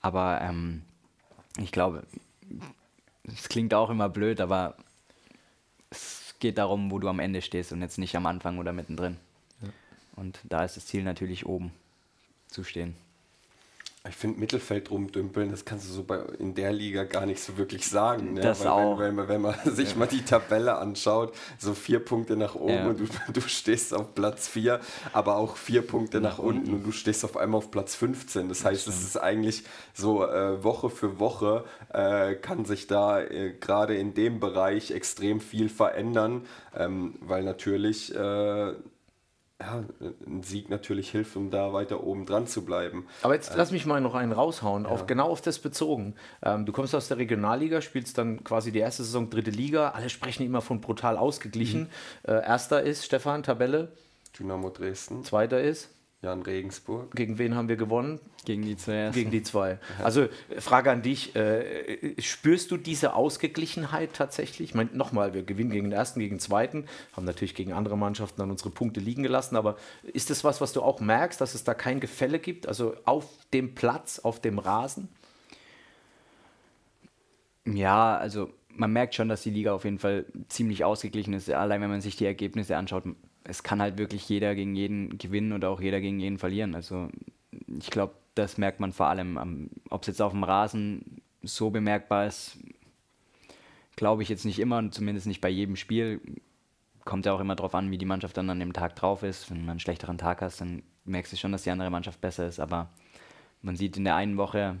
[0.00, 0.82] Aber ähm,
[1.58, 2.04] ich glaube,
[3.24, 4.76] es klingt auch immer blöd, aber
[5.90, 9.18] es geht darum, wo du am Ende stehst und jetzt nicht am Anfang oder mittendrin.
[10.16, 11.72] Und da ist das Ziel natürlich oben
[12.54, 12.94] zu stehen.
[14.06, 17.56] Ich finde Mittelfeld rumdümpeln, das kannst du so bei, in der Liga gar nicht so
[17.56, 18.34] wirklich sagen.
[18.34, 18.42] Ne?
[18.42, 18.98] Das Weil auch.
[18.98, 22.74] Wenn, wenn, man- wenn man sich mal die Tabelle anschaut, so vier Punkte nach oben
[22.74, 22.86] Ja.
[22.88, 24.80] und du, du stehst auf Platz vier,
[25.14, 26.58] aber auch vier Punkte nach, Nach unten.
[26.64, 26.74] unten.
[26.74, 28.50] und du stehst auf einmal auf Platz 15.
[28.50, 29.62] Das heißt, es ist eigentlich
[29.94, 35.40] so äh, Woche für Woche äh, kann sich da äh, gerade in dem Bereich extrem
[35.40, 36.42] viel verändern,
[36.76, 38.74] ähm, weil natürlich äh,
[39.64, 39.84] ja,
[40.26, 43.06] ein Sieg natürlich hilft, um da weiter oben dran zu bleiben.
[43.22, 46.14] Aber jetzt lass mich mal noch einen raushauen, auf, genau auf das bezogen.
[46.42, 49.90] Ähm, du kommst aus der Regionalliga, spielst dann quasi die erste Saison dritte Liga.
[49.90, 51.88] Alle sprechen immer von brutal ausgeglichen.
[52.24, 53.92] Äh, erster ist Stefan, Tabelle.
[54.38, 55.90] Dynamo Dresden, Zweiter ist,
[56.24, 57.14] Jan Regensburg.
[57.14, 58.18] gegen wen haben wir gewonnen?
[58.44, 59.14] Gegen die zuerst.
[59.14, 59.78] Gegen die zwei.
[60.02, 64.70] Also äh, Frage an dich, äh, spürst du diese Ausgeglichenheit tatsächlich?
[64.70, 67.96] Ich meine, nochmal, wir gewinnen gegen den ersten, gegen den zweiten, haben natürlich gegen andere
[67.96, 71.54] Mannschaften dann unsere Punkte liegen gelassen, aber ist das was, was du auch merkst, dass
[71.54, 72.66] es da kein Gefälle gibt?
[72.66, 75.08] Also auf dem Platz, auf dem Rasen?
[77.66, 81.50] Ja, also man merkt schon, dass die Liga auf jeden Fall ziemlich ausgeglichen ist.
[81.50, 83.04] Allein wenn man sich die Ergebnisse anschaut,
[83.44, 86.74] es kann halt wirklich jeder gegen jeden gewinnen oder auch jeder gegen jeden verlieren.
[86.74, 87.08] Also
[87.78, 89.70] ich glaube, das merkt man vor allem.
[89.90, 92.58] Ob es jetzt auf dem Rasen so bemerkbar ist,
[93.96, 96.20] glaube ich jetzt nicht immer und zumindest nicht bei jedem Spiel.
[97.04, 99.50] kommt ja auch immer darauf an, wie die Mannschaft dann an dem Tag drauf ist.
[99.50, 102.46] Wenn man einen schlechteren Tag hast, dann merkst du schon, dass die andere Mannschaft besser
[102.48, 102.60] ist.
[102.60, 102.88] Aber
[103.60, 104.78] man sieht in der einen Woche,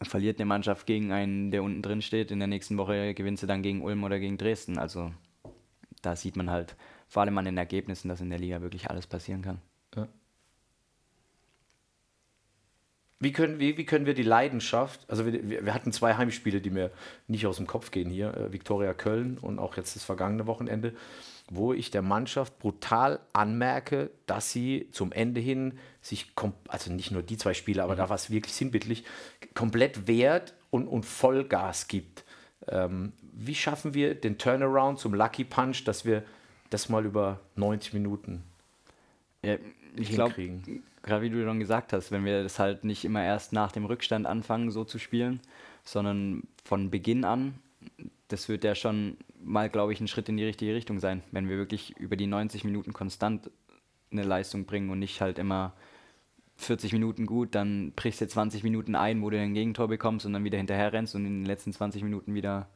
[0.00, 2.30] verliert eine Mannschaft gegen einen, der unten drin steht.
[2.30, 4.78] In der nächsten Woche gewinnt sie dann gegen Ulm oder gegen Dresden.
[4.78, 5.12] Also
[6.02, 6.76] da sieht man halt
[7.08, 9.60] vor allem an den Ergebnissen, dass in der Liga wirklich alles passieren kann.
[9.96, 10.08] Ja.
[13.20, 16.70] Wie können, wie, wie können wir die Leidenschaft, also wir, wir hatten zwei Heimspiele, die
[16.70, 16.90] mir
[17.26, 20.94] nicht aus dem Kopf gehen hier, äh, Viktoria Köln und auch jetzt das vergangene Wochenende,
[21.48, 26.32] wo ich der Mannschaft brutal anmerke, dass sie zum Ende hin sich,
[26.68, 27.98] also nicht nur die zwei Spiele, aber mhm.
[27.98, 29.04] da war es wirklich sinnbildlich,
[29.54, 32.24] komplett wehrt und, und Vollgas gibt.
[32.68, 36.24] Ähm, wie schaffen wir den Turnaround zum Lucky Punch, dass wir
[36.70, 38.42] das mal über 90 Minuten
[39.44, 39.58] ja,
[39.96, 40.34] ich glaube,
[41.02, 43.84] gerade wie du schon gesagt hast, wenn wir das halt nicht immer erst nach dem
[43.84, 45.40] Rückstand anfangen, so zu spielen,
[45.84, 47.54] sondern von Beginn an,
[48.28, 51.48] das wird ja schon mal, glaube ich, ein Schritt in die richtige Richtung sein, wenn
[51.48, 53.50] wir wirklich über die 90 Minuten konstant
[54.10, 55.74] eine Leistung bringen und nicht halt immer
[56.56, 60.32] 40 Minuten gut, dann brichst du 20 Minuten ein, wo du ein Gegentor bekommst und
[60.32, 62.68] dann wieder hinterher rennst und in den letzten 20 Minuten wieder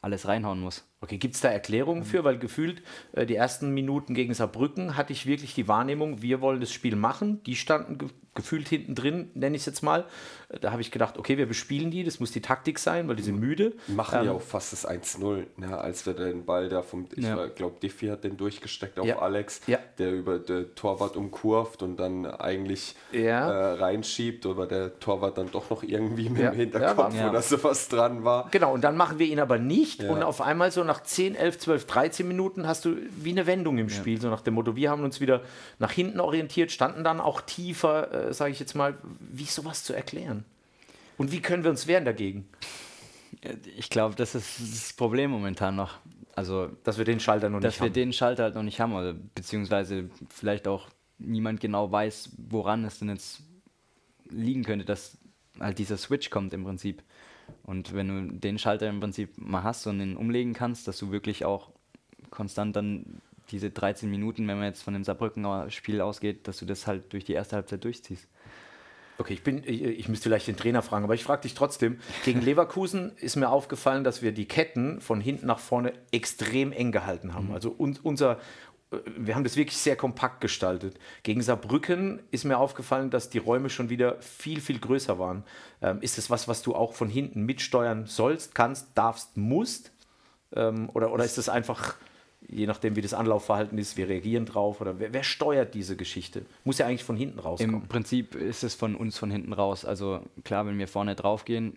[0.00, 0.86] alles reinhauen muss.
[1.00, 2.24] Okay, gibt es da Erklärungen für?
[2.24, 2.82] Weil gefühlt
[3.12, 6.96] äh, die ersten Minuten gegen Saarbrücken hatte ich wirklich die Wahrnehmung, wir wollen das Spiel
[6.96, 7.42] machen.
[7.44, 10.04] Die standen ge gefühlt hinten drin, nenne ich es jetzt mal.
[10.48, 13.16] Äh, da habe ich gedacht, okay, wir bespielen die, das muss die Taktik sein, weil
[13.16, 13.72] die sind müde.
[13.88, 17.24] Machen ähm, ja auch fast das 1-0, ne, als wir den Ball da vom, ich
[17.24, 17.46] ja.
[17.46, 19.18] glaube, Diffie hat den durchgesteckt auf ja.
[19.18, 19.78] Alex, ja.
[19.98, 25.68] der über den Torwart umkurvt und dann eigentlich äh, reinschiebt, aber der Torwart dann doch
[25.70, 28.48] noch irgendwie mit dem Hinterkopf, ja, wo da so was dran war.
[28.52, 31.58] Genau, und dann machen wir ihn aber nicht und auf einmal so nach 10, 11,
[31.58, 34.22] 12, 13 Minuten hast du wie eine Wendung im Spiel, ja.
[34.22, 35.42] so nach dem Motto, wir haben uns wieder
[35.78, 38.98] nach hinten orientiert, standen dann auch tiefer, äh, sage ich jetzt mal.
[39.20, 40.44] Wie ist sowas zu erklären?
[41.16, 42.48] Und wie können wir uns wehren dagegen?
[43.76, 45.98] Ich glaube, das ist das Problem momentan noch.
[46.34, 47.72] Also, dass wir den Schalter noch nicht haben.
[47.72, 52.30] Dass wir den Schalter halt noch nicht haben, oder beziehungsweise vielleicht auch niemand genau weiß,
[52.48, 53.42] woran es denn jetzt
[54.30, 55.18] liegen könnte, dass
[55.58, 57.02] halt dieser Switch kommt im Prinzip.
[57.64, 61.10] Und wenn du den Schalter im Prinzip mal hast und ihn umlegen kannst, dass du
[61.10, 61.70] wirklich auch
[62.30, 63.20] konstant dann
[63.50, 67.12] diese 13 Minuten, wenn man jetzt von dem Saarbrücken Spiel ausgeht, dass du das halt
[67.12, 68.28] durch die erste Halbzeit durchziehst.
[69.20, 71.98] Okay, ich, bin, ich, ich müsste vielleicht den Trainer fragen, aber ich frage dich trotzdem.
[72.24, 76.92] Gegen Leverkusen ist mir aufgefallen, dass wir die Ketten von hinten nach vorne extrem eng
[76.92, 77.48] gehalten haben.
[77.48, 77.54] Mhm.
[77.54, 78.38] Also un, unser,
[78.90, 80.98] wir haben das wirklich sehr kompakt gestaltet.
[81.22, 85.44] Gegen Saarbrücken ist mir aufgefallen, dass die Räume schon wieder viel, viel größer waren.
[85.82, 89.92] Ähm, ist das was, was du auch von hinten mitsteuern sollst, kannst, darfst, musst?
[90.54, 91.96] Ähm, oder, oder ist das einfach,
[92.48, 94.80] je nachdem, wie das Anlaufverhalten ist, wir reagieren drauf?
[94.80, 96.46] Oder wer, wer, steuert diese Geschichte?
[96.64, 97.82] Muss ja eigentlich von hinten rauskommen.
[97.82, 99.84] Im Prinzip ist es von uns von hinten raus.
[99.84, 101.74] Also klar, wenn wir vorne drauf gehen,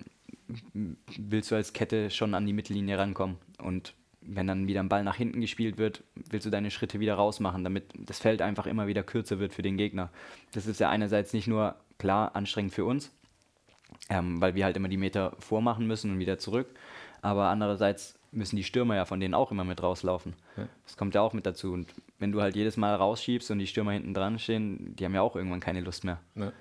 [0.74, 3.38] willst du als Kette schon an die Mittellinie rankommen.
[3.58, 7.16] Und wenn dann wieder ein Ball nach hinten gespielt wird, willst du deine Schritte wieder
[7.16, 10.10] rausmachen, damit das Feld einfach immer wieder kürzer wird für den Gegner.
[10.54, 13.12] Das ist ja einerseits nicht nur klar anstrengend für uns,
[14.10, 16.68] ähm, weil wir halt immer die Meter vormachen müssen und wieder zurück,
[17.22, 20.34] aber andererseits müssen die Stürmer ja von denen auch immer mit rauslaufen.
[20.56, 20.68] Ja.
[20.86, 21.74] Das kommt ja auch mit dazu.
[21.74, 25.14] Und wenn du halt jedes Mal rausschiebst und die Stürmer hinten dran stehen, die haben
[25.14, 26.20] ja auch irgendwann keine Lust mehr.
[26.36, 26.54] Ja.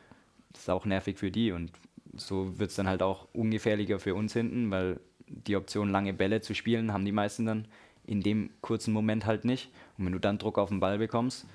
[0.53, 1.71] Das ist auch nervig für die und
[2.17, 4.99] so wird es dann halt auch ungefährlicher für uns hinten, weil
[5.31, 7.67] die Option, lange Bälle zu spielen, haben die meisten dann
[8.05, 9.71] in dem kurzen Moment halt nicht.
[9.97, 11.47] Und wenn du dann Druck auf den Ball bekommst,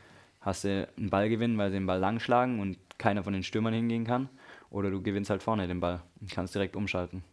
[0.42, 3.74] hast du einen Ballgewinn, weil sie den Ball lang schlagen und keiner von den Stürmern
[3.74, 4.30] hingehen kann.
[4.70, 7.24] Oder du gewinnst halt vorne den Ball und kannst direkt umschalten.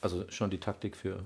[0.00, 1.24] Also schon die Taktik für.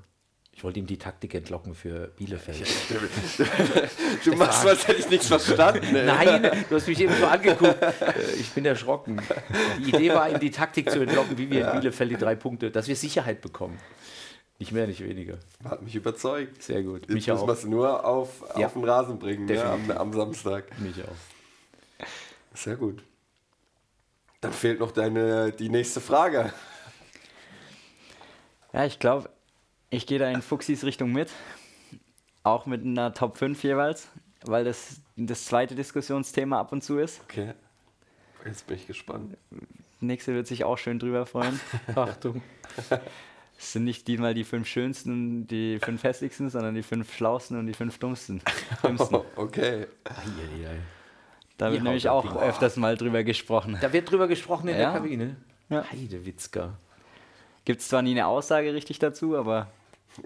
[0.54, 2.60] Ich wollte ihm die Taktik entlocken für Bielefeld.
[4.24, 5.96] du machst was, hätte ich nichts verstanden.
[5.96, 6.04] Ey.
[6.04, 7.82] Nein, du hast mich eben so angeguckt.
[7.82, 7.92] Äh,
[8.38, 9.20] ich bin erschrocken.
[9.78, 11.70] Die Idee war, ihm die Taktik zu entlocken, wie wir ja.
[11.70, 13.78] in Bielefeld die drei Punkte, dass wir Sicherheit bekommen.
[14.62, 15.38] Nicht mehr, nicht weniger.
[15.64, 16.62] Hat mich überzeugt.
[16.62, 17.00] Sehr gut.
[17.00, 18.66] Jetzt mich muss man es nur auf, ja.
[18.66, 20.78] auf den Rasen bringen ne, am, am, Samstag.
[20.78, 22.06] Mich auch.
[22.54, 23.02] Sehr gut.
[24.40, 26.52] Dann fehlt noch deine, die nächste Frage.
[28.72, 29.30] Ja, ich glaube,
[29.90, 31.28] ich gehe da in Fuchsis Richtung mit.
[32.44, 34.10] Auch mit einer Top 5 jeweils,
[34.44, 37.20] weil das das zweite Diskussionsthema ab und zu ist.
[37.24, 37.54] Okay.
[38.44, 39.36] Jetzt bin ich gespannt.
[39.98, 41.58] Nächste wird sich auch schön drüber freuen.
[41.96, 42.42] Achtung.
[43.58, 47.66] Es sind nicht diesmal die fünf schönsten, die fünf hässlichsten, sondern die fünf schlausten und
[47.66, 48.42] die fünf dummsten.
[49.36, 49.86] okay.
[51.58, 52.42] Da wird nämlich auch Boah.
[52.42, 53.78] öfters mal drüber gesprochen.
[53.80, 54.90] Da wird drüber gesprochen in ja.
[54.90, 55.36] der Kabine.
[55.68, 55.84] Ja.
[55.90, 56.76] Heidewitzka.
[57.64, 59.68] Gibt es zwar nie eine Aussage richtig dazu, aber.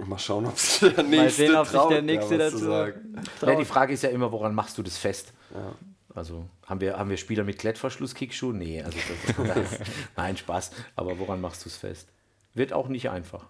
[0.05, 3.23] Mal schauen, ob sich der nächste Mal sehen, ob sich der nächste dazu sagen.
[3.43, 5.33] Ja, die Frage ist ja immer, woran machst du das fest?
[5.55, 5.73] Ja.
[6.15, 8.57] Also haben wir, haben wir Spieler mit Klettverschluss-Kickschuhen?
[8.57, 8.99] Nee, also
[9.37, 9.81] das, das,
[10.17, 10.71] nein, Spaß.
[10.97, 12.09] Aber woran machst du es fest?
[12.57, 13.47] Wird auch nicht einfach.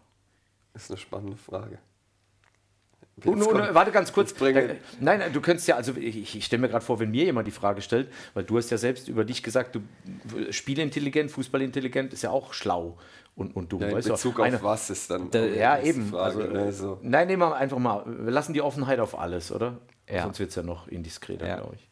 [0.74, 1.78] Ist eine spannende Frage.
[3.24, 4.34] Und, und, warte ganz kurz.
[4.34, 4.52] Da,
[5.00, 7.52] nein, du könntest ja, also ich, ich stelle mir gerade vor, wenn mir jemand die
[7.52, 9.80] Frage stellt, weil du hast ja selbst über dich gesagt, du
[10.52, 12.98] spielintelligent, fußballintelligent ist ja auch schlau
[13.34, 13.80] und, und dumm.
[13.80, 15.30] Ja, in weißt Bezug du, auf was ist dann?
[15.30, 16.10] Da, ja, eben.
[16.10, 16.98] Frage, also, ne, so.
[17.02, 19.78] Nein, nehmen wir einfach mal, wir lassen die Offenheit auf alles, oder?
[20.10, 20.24] Ja.
[20.24, 21.56] Sonst wird es ja noch indiskreter, Ja.
[21.56, 21.88] glaube ich.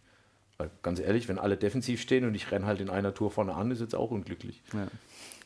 [0.58, 3.54] Weil, ganz ehrlich, wenn alle defensiv stehen und ich renne halt in einer Tour vorne
[3.54, 4.62] an, ist jetzt auch unglücklich.
[4.74, 4.88] Ja.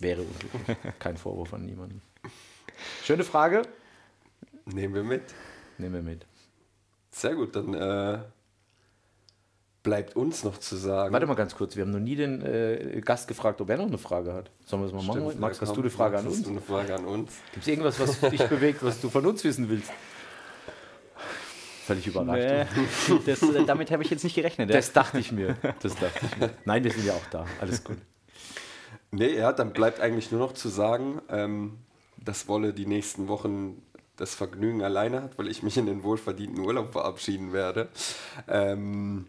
[0.01, 0.77] Wäre unglücklich.
[0.99, 2.03] Kein Vorwurf an niemanden.
[3.05, 3.63] Schöne Frage.
[4.67, 5.23] Nehmen wir mit.
[5.79, 6.27] Nehmen wir mit.
[7.11, 8.19] Sehr gut, dann äh,
[9.83, 11.13] bleibt uns noch zu sagen.
[11.13, 13.87] Warte mal ganz kurz, wir haben noch nie den äh, Gast gefragt, ob er noch
[13.87, 14.51] eine Frage hat.
[14.65, 15.23] Sollen wir das mal machen?
[15.23, 16.47] Stimmt, Max, ja, hast du eine Frage Max, an hast uns?
[16.47, 17.33] du eine Frage an uns?
[17.53, 19.91] Gibt es irgendwas, was dich bewegt, was du von uns wissen willst?
[21.87, 22.79] Völlig überrascht.
[23.09, 24.73] Nee, das, äh, damit habe ich jetzt nicht gerechnet.
[24.73, 25.57] Das dachte ich mir.
[25.81, 26.51] Das dachte ich mir.
[26.67, 27.47] Nein, wir sind ja auch da.
[27.61, 27.97] Alles gut.
[29.11, 31.79] Nee, ja, dann bleibt eigentlich nur noch zu sagen, ähm,
[32.23, 33.81] dass Wolle die nächsten Wochen
[34.17, 37.89] das Vergnügen alleine hat, weil ich mich in den wohlverdienten Urlaub verabschieden werde.
[38.49, 39.27] Ähm,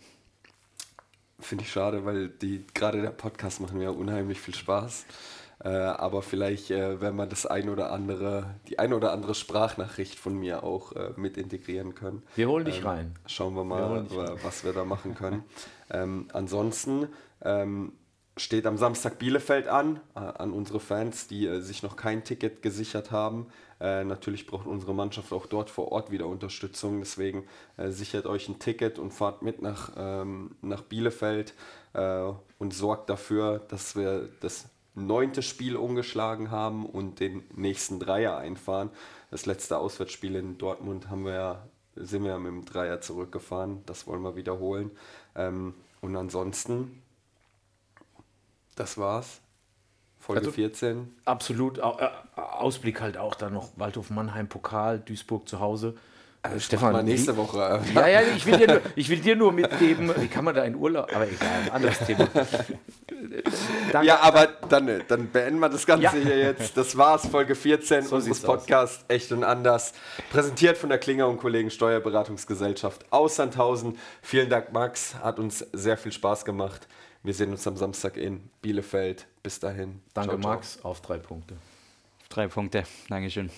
[1.40, 5.06] Finde ich schade, weil die gerade der Podcast macht mir ja unheimlich viel Spaß.
[5.64, 10.18] Äh, aber vielleicht äh, werden wir das ein oder andere, die ein oder andere Sprachnachricht
[10.18, 12.24] von mir auch äh, mit integrieren können.
[12.36, 13.14] Wir holen dich rein.
[13.26, 15.44] Schauen wir Wir mal, wa- was wir da machen können.
[15.92, 17.08] ähm, ansonsten
[17.44, 17.94] ähm,
[18.40, 22.62] steht am Samstag Bielefeld an, äh, an unsere Fans, die äh, sich noch kein Ticket
[22.62, 23.48] gesichert haben.
[23.80, 27.00] Äh, natürlich braucht unsere Mannschaft auch dort vor Ort wieder Unterstützung.
[27.00, 27.46] Deswegen
[27.78, 31.54] äh, sichert euch ein Ticket und fahrt mit nach, ähm, nach Bielefeld
[31.94, 38.38] äh, und sorgt dafür, dass wir das neunte Spiel umgeschlagen haben und den nächsten Dreier
[38.38, 38.90] einfahren.
[39.32, 43.84] Das letzte Auswärtsspiel in Dortmund haben wir sind wir ja mit dem Dreier zurückgefahren.
[43.86, 44.92] Das wollen wir wiederholen.
[45.36, 47.02] Ähm, und ansonsten,
[48.80, 49.42] das war's.
[50.20, 51.14] Folge Also- 14.
[51.26, 51.78] Absolut.
[51.80, 51.82] Äh,
[52.36, 55.96] Ausblick halt auch dann noch Waldhof Mannheim, Pokal, Duisburg zu Hause.
[56.42, 57.82] Äh, Stefan, mal nächste Woche.
[57.94, 60.64] Ja, ja, ich will, dir nur, ich will dir nur mitgeben, wie kann man da
[60.64, 62.28] in Urlaub, aber egal, anderes Thema.
[63.92, 64.08] Danke.
[64.08, 66.12] Ja, aber dann, dann beenden wir das Ganze Ja.
[66.14, 66.78] hier jetzt.
[66.78, 68.60] Das war's, Folge 14 unseres sieht's aus.
[68.60, 69.92] Podcasts Echt und Anders.
[70.32, 73.98] Präsentiert von der Klinger und Kollegen Steuerberatungsgesellschaft aus Sandhausen.
[74.22, 75.16] Vielen Dank, Max.
[75.16, 76.88] Hat uns sehr viel Spaß gemacht.
[77.24, 79.28] Wir sehen uns am Samstag in Bielefeld.
[79.44, 80.02] Bis dahin.
[80.14, 80.52] Danke, ciao, ciao.
[80.52, 80.80] Max.
[80.84, 81.56] Auf drei Punkte.
[82.22, 82.84] Auf drei Punkte.
[83.10, 83.50] Dankeschön.